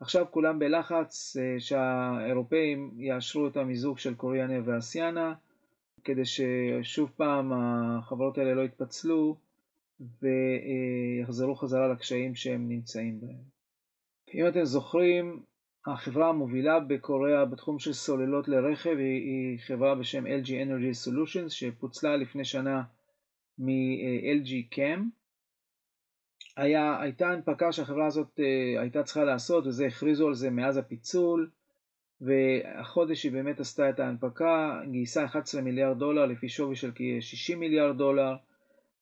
עכשיו 0.00 0.26
כולם 0.30 0.58
בלחץ 0.58 1.36
שהאירופאים 1.58 2.90
יאשרו 2.96 3.46
את 3.46 3.56
המיזוג 3.56 3.98
של 3.98 4.14
קוריאנה 4.14 4.54
ואסיאנה, 4.64 5.34
כדי 6.04 6.22
ששוב 6.24 7.10
פעם 7.16 7.52
החברות 7.52 8.38
האלה 8.38 8.54
לא 8.54 8.62
יתפצלו 8.62 9.36
ויחזרו 10.22 11.54
חזרה 11.54 11.88
לקשיים 11.88 12.34
שהם 12.34 12.68
נמצאים 12.68 13.20
בהם. 13.20 13.56
אם 14.34 14.48
אתם 14.48 14.64
זוכרים, 14.64 15.42
החברה 15.86 16.28
המובילה 16.28 16.80
בקוריאה 16.80 17.44
בתחום 17.44 17.78
של 17.78 17.92
סוללות 17.92 18.48
לרכב 18.48 18.96
היא, 18.98 19.22
היא 19.22 19.58
חברה 19.58 19.94
בשם 19.94 20.26
LG 20.26 20.48
Energy 20.48 21.08
Solutions 21.08 21.50
שפוצלה 21.50 22.16
לפני 22.16 22.44
שנה 22.44 22.82
מ-LG 23.58 24.74
Chem. 24.74 25.00
היה, 26.56 27.00
הייתה 27.00 27.28
הנפקה 27.28 27.72
שהחברה 27.72 28.06
הזאת 28.06 28.40
uh, 28.40 28.80
הייתה 28.80 29.02
צריכה 29.02 29.24
לעשות 29.24 29.66
וזה 29.66 29.86
הכריזו 29.86 30.26
על 30.26 30.34
זה 30.34 30.50
מאז 30.50 30.76
הפיצול. 30.76 31.50
והחודש 32.20 33.24
היא 33.24 33.32
באמת 33.32 33.60
עשתה 33.60 33.90
את 33.90 34.00
ההנפקה, 34.00 34.80
גייסה 34.90 35.24
11 35.24 35.60
מיליארד 35.62 35.98
דולר 35.98 36.26
לפי 36.26 36.48
שווי 36.48 36.76
של 36.76 36.92
כ-60 36.94 37.56
מיליארד 37.56 37.98
דולר. 37.98 38.36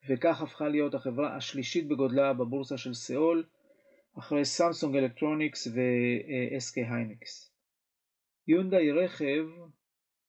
וכך 0.09 0.43
הפכה 0.43 0.69
להיות 0.69 0.95
החברה 0.95 1.37
השלישית 1.37 1.89
בגודלה 1.89 2.33
בבורסה 2.33 2.77
של 2.77 2.95
סיאול 2.95 3.45
אחרי 4.19 4.45
Samsung 4.45 4.97
Electronics 4.97 5.67
ו-SK 5.67 6.77
Hynix. 6.77 7.55
יונדאי 8.49 8.91
רכב 8.91 9.45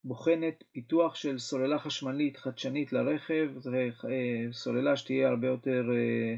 בוחנת 0.04 0.64
פיתוח 0.72 1.16
של 1.16 1.40
סוללה 1.40 1.80
חשמלית 1.80 2.38
חדשנית 2.38 2.94
לרכב, 2.94 3.50
זו 3.58 3.72
אה, 3.74 4.52
סוללה 4.52 4.96
שתהיה 4.98 5.30
הרבה 5.30 5.48
יותר 5.48 5.84
אה, 5.92 6.38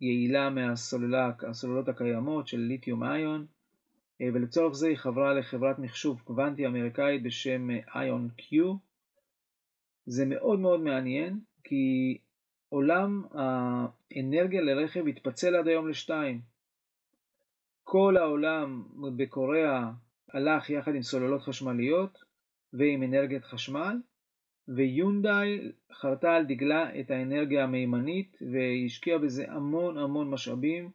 יעילה 0.00 0.50
מהסוללות 0.50 1.88
הקיימות 1.88 2.48
של 2.48 2.58
lithium 2.58 3.04
ion, 3.04 3.46
אה, 4.20 4.26
ולצורך 4.34 4.74
זה 4.74 4.88
היא 4.88 4.96
חברה 4.96 5.34
לחברת 5.34 5.78
מחשוב 5.78 6.20
קוונטי 6.24 6.66
אמריקאית 6.66 7.22
בשם 7.22 7.68
איון 7.94 8.28
קיו. 8.36 8.74
זה 10.06 10.26
מאוד 10.26 10.60
מאוד 10.60 10.80
מעניין, 10.80 11.40
כי 11.64 12.18
עולם 12.68 13.22
האנרגיה 13.32 14.60
לרכב 14.60 15.06
התפצל 15.08 15.54
עד 15.56 15.68
היום 15.68 15.88
לשתיים. 15.88 16.40
כל 17.90 18.16
העולם 18.16 18.84
בקוריאה 19.16 19.90
הלך 20.32 20.70
יחד 20.70 20.94
עם 20.94 21.02
סוללות 21.02 21.42
חשמליות 21.42 22.18
ועם 22.72 23.02
אנרגיית 23.02 23.44
חשמל, 23.44 23.96
ויונדאי 24.68 25.72
חרתה 25.92 26.34
על 26.34 26.46
דגלה 26.46 27.00
את 27.00 27.10
האנרגיה 27.10 27.64
המימנית 27.64 28.38
והשקיעה 28.52 29.18
בזה 29.18 29.44
המון 29.52 29.98
המון 29.98 30.30
משאבים 30.30 30.90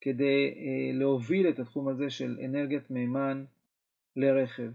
כדי 0.00 0.54
אה, 0.56 0.98
להוביל 0.98 1.48
את 1.48 1.58
התחום 1.58 1.88
הזה 1.88 2.10
של 2.10 2.38
אנרגיית 2.44 2.90
מימן 2.90 3.44
לרכב. 4.16 4.70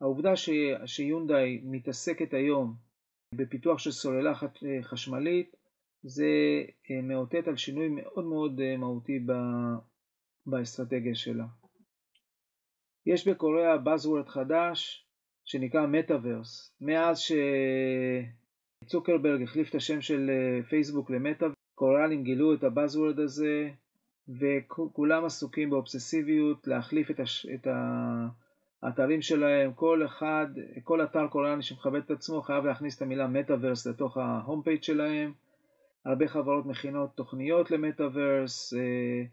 העובדה 0.00 0.36
ש, 0.36 0.50
שיונדאי 0.86 1.60
מתעסקת 1.64 2.34
היום 2.34 2.74
בפיתוח 3.34 3.78
של 3.78 3.90
סוללה 3.90 4.32
חשמלית 4.82 5.56
זה 6.02 6.28
אה, 6.90 7.00
מאותת 7.02 7.48
על 7.48 7.56
שינוי 7.56 7.88
מאוד 7.88 8.24
מאוד 8.24 8.60
אה, 8.60 8.76
מהותי 8.76 9.18
באסטרטגיה 10.46 11.14
שלה. 11.14 11.44
יש 13.06 13.28
בקוריאה 13.28 13.76
Buzzword 13.76 14.28
חדש 14.28 15.06
שנקרא 15.44 15.86
מטאוורס. 15.86 16.76
מאז 16.80 17.20
שצוקרברג 18.84 19.42
החליף 19.42 19.70
את 19.70 19.74
השם 19.74 20.00
של 20.00 20.30
אה, 20.30 20.62
פייסבוק 20.62 21.10
למטאוורס, 21.10 21.56
קוריאנים 21.74 22.22
גילו 22.24 22.54
את 22.54 22.64
הבאזוורד 22.64 23.18
הזה 23.18 23.70
וכולם 24.28 25.24
עסוקים 25.24 25.70
באובססיביות 25.70 26.66
להחליף 26.66 27.10
את, 27.10 27.20
הש... 27.20 27.46
את 27.46 27.66
האתרים 28.82 29.22
שלהם. 29.22 29.72
כל 29.72 30.06
אחד, 30.06 30.46
כל 30.84 31.02
אתר 31.04 31.26
קוריאני 31.28 31.62
שמכבד 31.62 32.00
את 32.04 32.10
עצמו 32.10 32.42
חייב 32.42 32.64
להכניס 32.64 32.96
את 32.96 33.02
המילה 33.02 33.26
מטאוורס 33.26 33.86
לתוך 33.86 34.16
ה 34.16 34.25
home 34.25 34.62
page 34.62 34.82
שלהם. 34.82 35.32
הרבה 36.04 36.28
חברות 36.28 36.66
מכינות 36.66 37.10
תוכניות 37.14 37.70
למטאוורס, 37.70 38.74
אה, 38.74 39.24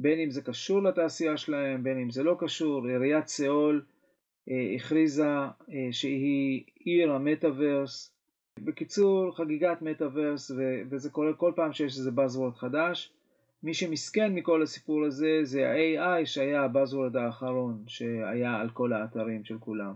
בין 0.00 0.18
אם 0.18 0.30
זה 0.30 0.42
קשור 0.42 0.82
לתעשייה 0.82 1.36
שלהם, 1.36 1.82
בין 1.82 1.98
אם 1.98 2.10
זה 2.10 2.22
לא 2.22 2.36
קשור. 2.38 2.86
עיריית 2.86 3.26
סאול 3.26 3.84
אה, 4.50 4.74
הכריזה 4.76 5.26
אה, 5.26 5.88
שהיא 5.90 6.64
עיר 6.84 7.12
המטאוורס. 7.12 8.14
בקיצור, 8.58 9.36
חגיגת 9.36 9.82
מטאוורס, 9.82 10.50
וזה 10.90 11.10
קורה 11.10 11.32
כל 11.32 11.52
פעם 11.56 11.72
שיש 11.72 11.98
איזה 11.98 12.10
Buzzword 12.10 12.54
חדש. 12.54 13.12
מי 13.62 13.74
שמסכן 13.74 14.34
מכל 14.34 14.62
הסיפור 14.62 15.04
הזה 15.04 15.40
זה 15.42 15.70
ה-AI 15.70 16.26
שהיה 16.26 16.62
ה-Buzzword 16.62 17.18
האחרון 17.18 17.84
שהיה 17.86 18.56
על 18.56 18.70
כל 18.70 18.92
האתרים 18.92 19.44
של 19.44 19.58
כולם. 19.58 19.94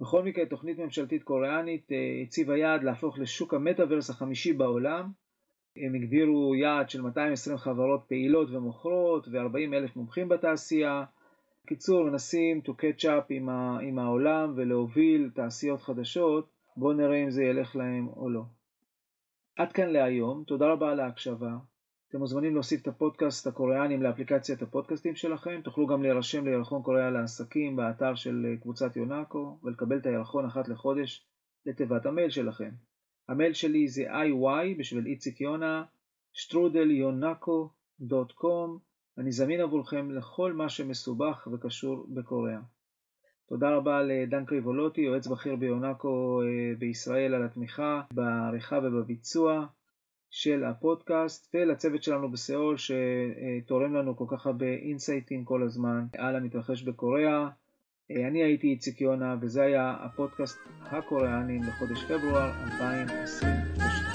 בכל 0.00 0.22
מקרה, 0.22 0.46
תוכנית 0.46 0.78
ממשלתית 0.78 1.22
קוריאנית 1.22 1.88
הציבה 2.22 2.56
יעד 2.56 2.84
להפוך 2.84 3.18
לשוק 3.18 3.54
המטאוורס 3.54 4.10
החמישי 4.10 4.52
בעולם, 4.52 5.10
הם 5.76 5.94
הגדירו 5.94 6.54
יעד 6.54 6.90
של 6.90 7.02
220 7.02 7.56
חברות 7.56 8.04
פעילות 8.08 8.50
ומוכרות 8.50 9.28
ו-40 9.28 9.74
אלף 9.74 9.96
מומחים 9.96 10.28
בתעשייה. 10.28 11.04
בקיצור, 11.64 12.04
מנסים 12.04 12.60
to 12.64 12.70
catch 12.70 13.04
up 13.04 13.24
עם, 13.30 13.48
ה- 13.48 13.78
עם 13.82 13.98
העולם 13.98 14.52
ולהוביל 14.56 15.30
תעשיות 15.34 15.82
חדשות. 15.82 16.48
בואו 16.76 16.92
נראה 16.92 17.24
אם 17.24 17.30
זה 17.30 17.44
ילך 17.44 17.76
להם 17.76 18.08
או 18.08 18.30
לא. 18.30 18.42
עד 19.56 19.72
כאן 19.72 19.88
להיום, 19.88 20.44
תודה 20.46 20.66
רבה 20.66 20.90
על 20.90 21.00
ההקשבה. 21.00 21.56
אתם 22.08 22.18
מוזמנים 22.18 22.54
להוסיף 22.54 22.82
את 22.82 22.88
הפודקאסט 22.88 23.46
הקוריאנים 23.46 24.02
לאפליקציית 24.02 24.62
הפודקאסטים 24.62 25.14
שלכם. 25.14 25.60
תוכלו 25.64 25.86
גם 25.86 26.02
להירשם 26.02 26.44
לירחון 26.46 26.82
קוריאה 26.82 27.10
לעסקים 27.10 27.76
באתר 27.76 28.14
של 28.14 28.56
קבוצת 28.62 28.96
יונאקו 28.96 29.58
ולקבל 29.62 29.98
את 29.98 30.06
הירחון 30.06 30.44
אחת 30.44 30.68
לחודש 30.68 31.26
לתיבת 31.66 32.06
המייל 32.06 32.30
שלכם. 32.30 32.70
המייל 33.28 33.52
שלי 33.52 33.88
זה 33.88 34.10
iy 34.10 34.78
בשביל 34.78 35.06
איציק 35.06 35.40
יונה, 35.40 35.84
שטרודל.יונקו.קום. 36.32 38.78
אני 39.18 39.32
זמין 39.32 39.60
עבורכם 39.60 40.10
לכל 40.10 40.52
מה 40.52 40.68
שמסובך 40.68 41.48
וקשור 41.52 42.06
בקוריאה. 42.08 42.60
תודה 43.48 43.70
רבה 43.70 44.02
לדן 44.02 44.44
קריבולוטי, 44.44 45.00
יועץ 45.00 45.26
בכיר 45.26 45.56
ביונקו 45.56 46.42
אה, 46.42 46.74
בישראל, 46.78 47.34
על 47.34 47.44
התמיכה 47.44 48.02
בעריכה 48.14 48.78
ובביצוע 48.78 49.66
של 50.30 50.64
הפודקאסט, 50.64 51.54
ולצוות 51.54 52.02
שלנו 52.02 52.30
בסיאול 52.30 52.76
שתורם 52.76 53.94
לנו 53.94 54.16
כל 54.16 54.24
כך 54.28 54.46
הרבה 54.46 54.66
אינסייטים 54.66 55.44
כל 55.44 55.62
הזמן 55.62 56.06
על 56.18 56.36
המתרחש 56.36 56.82
בקוריאה. 56.82 57.48
אה, 58.10 58.28
אני 58.28 58.42
הייתי 58.42 58.66
איציק 58.66 59.00
יונה 59.00 59.36
וזה 59.40 59.62
היה 59.62 59.96
הפודקאסט 60.00 60.58
הקוריאנים 60.80 61.62
לחודש 61.62 62.04
פברואר 62.04 62.52
2022. 62.64 64.13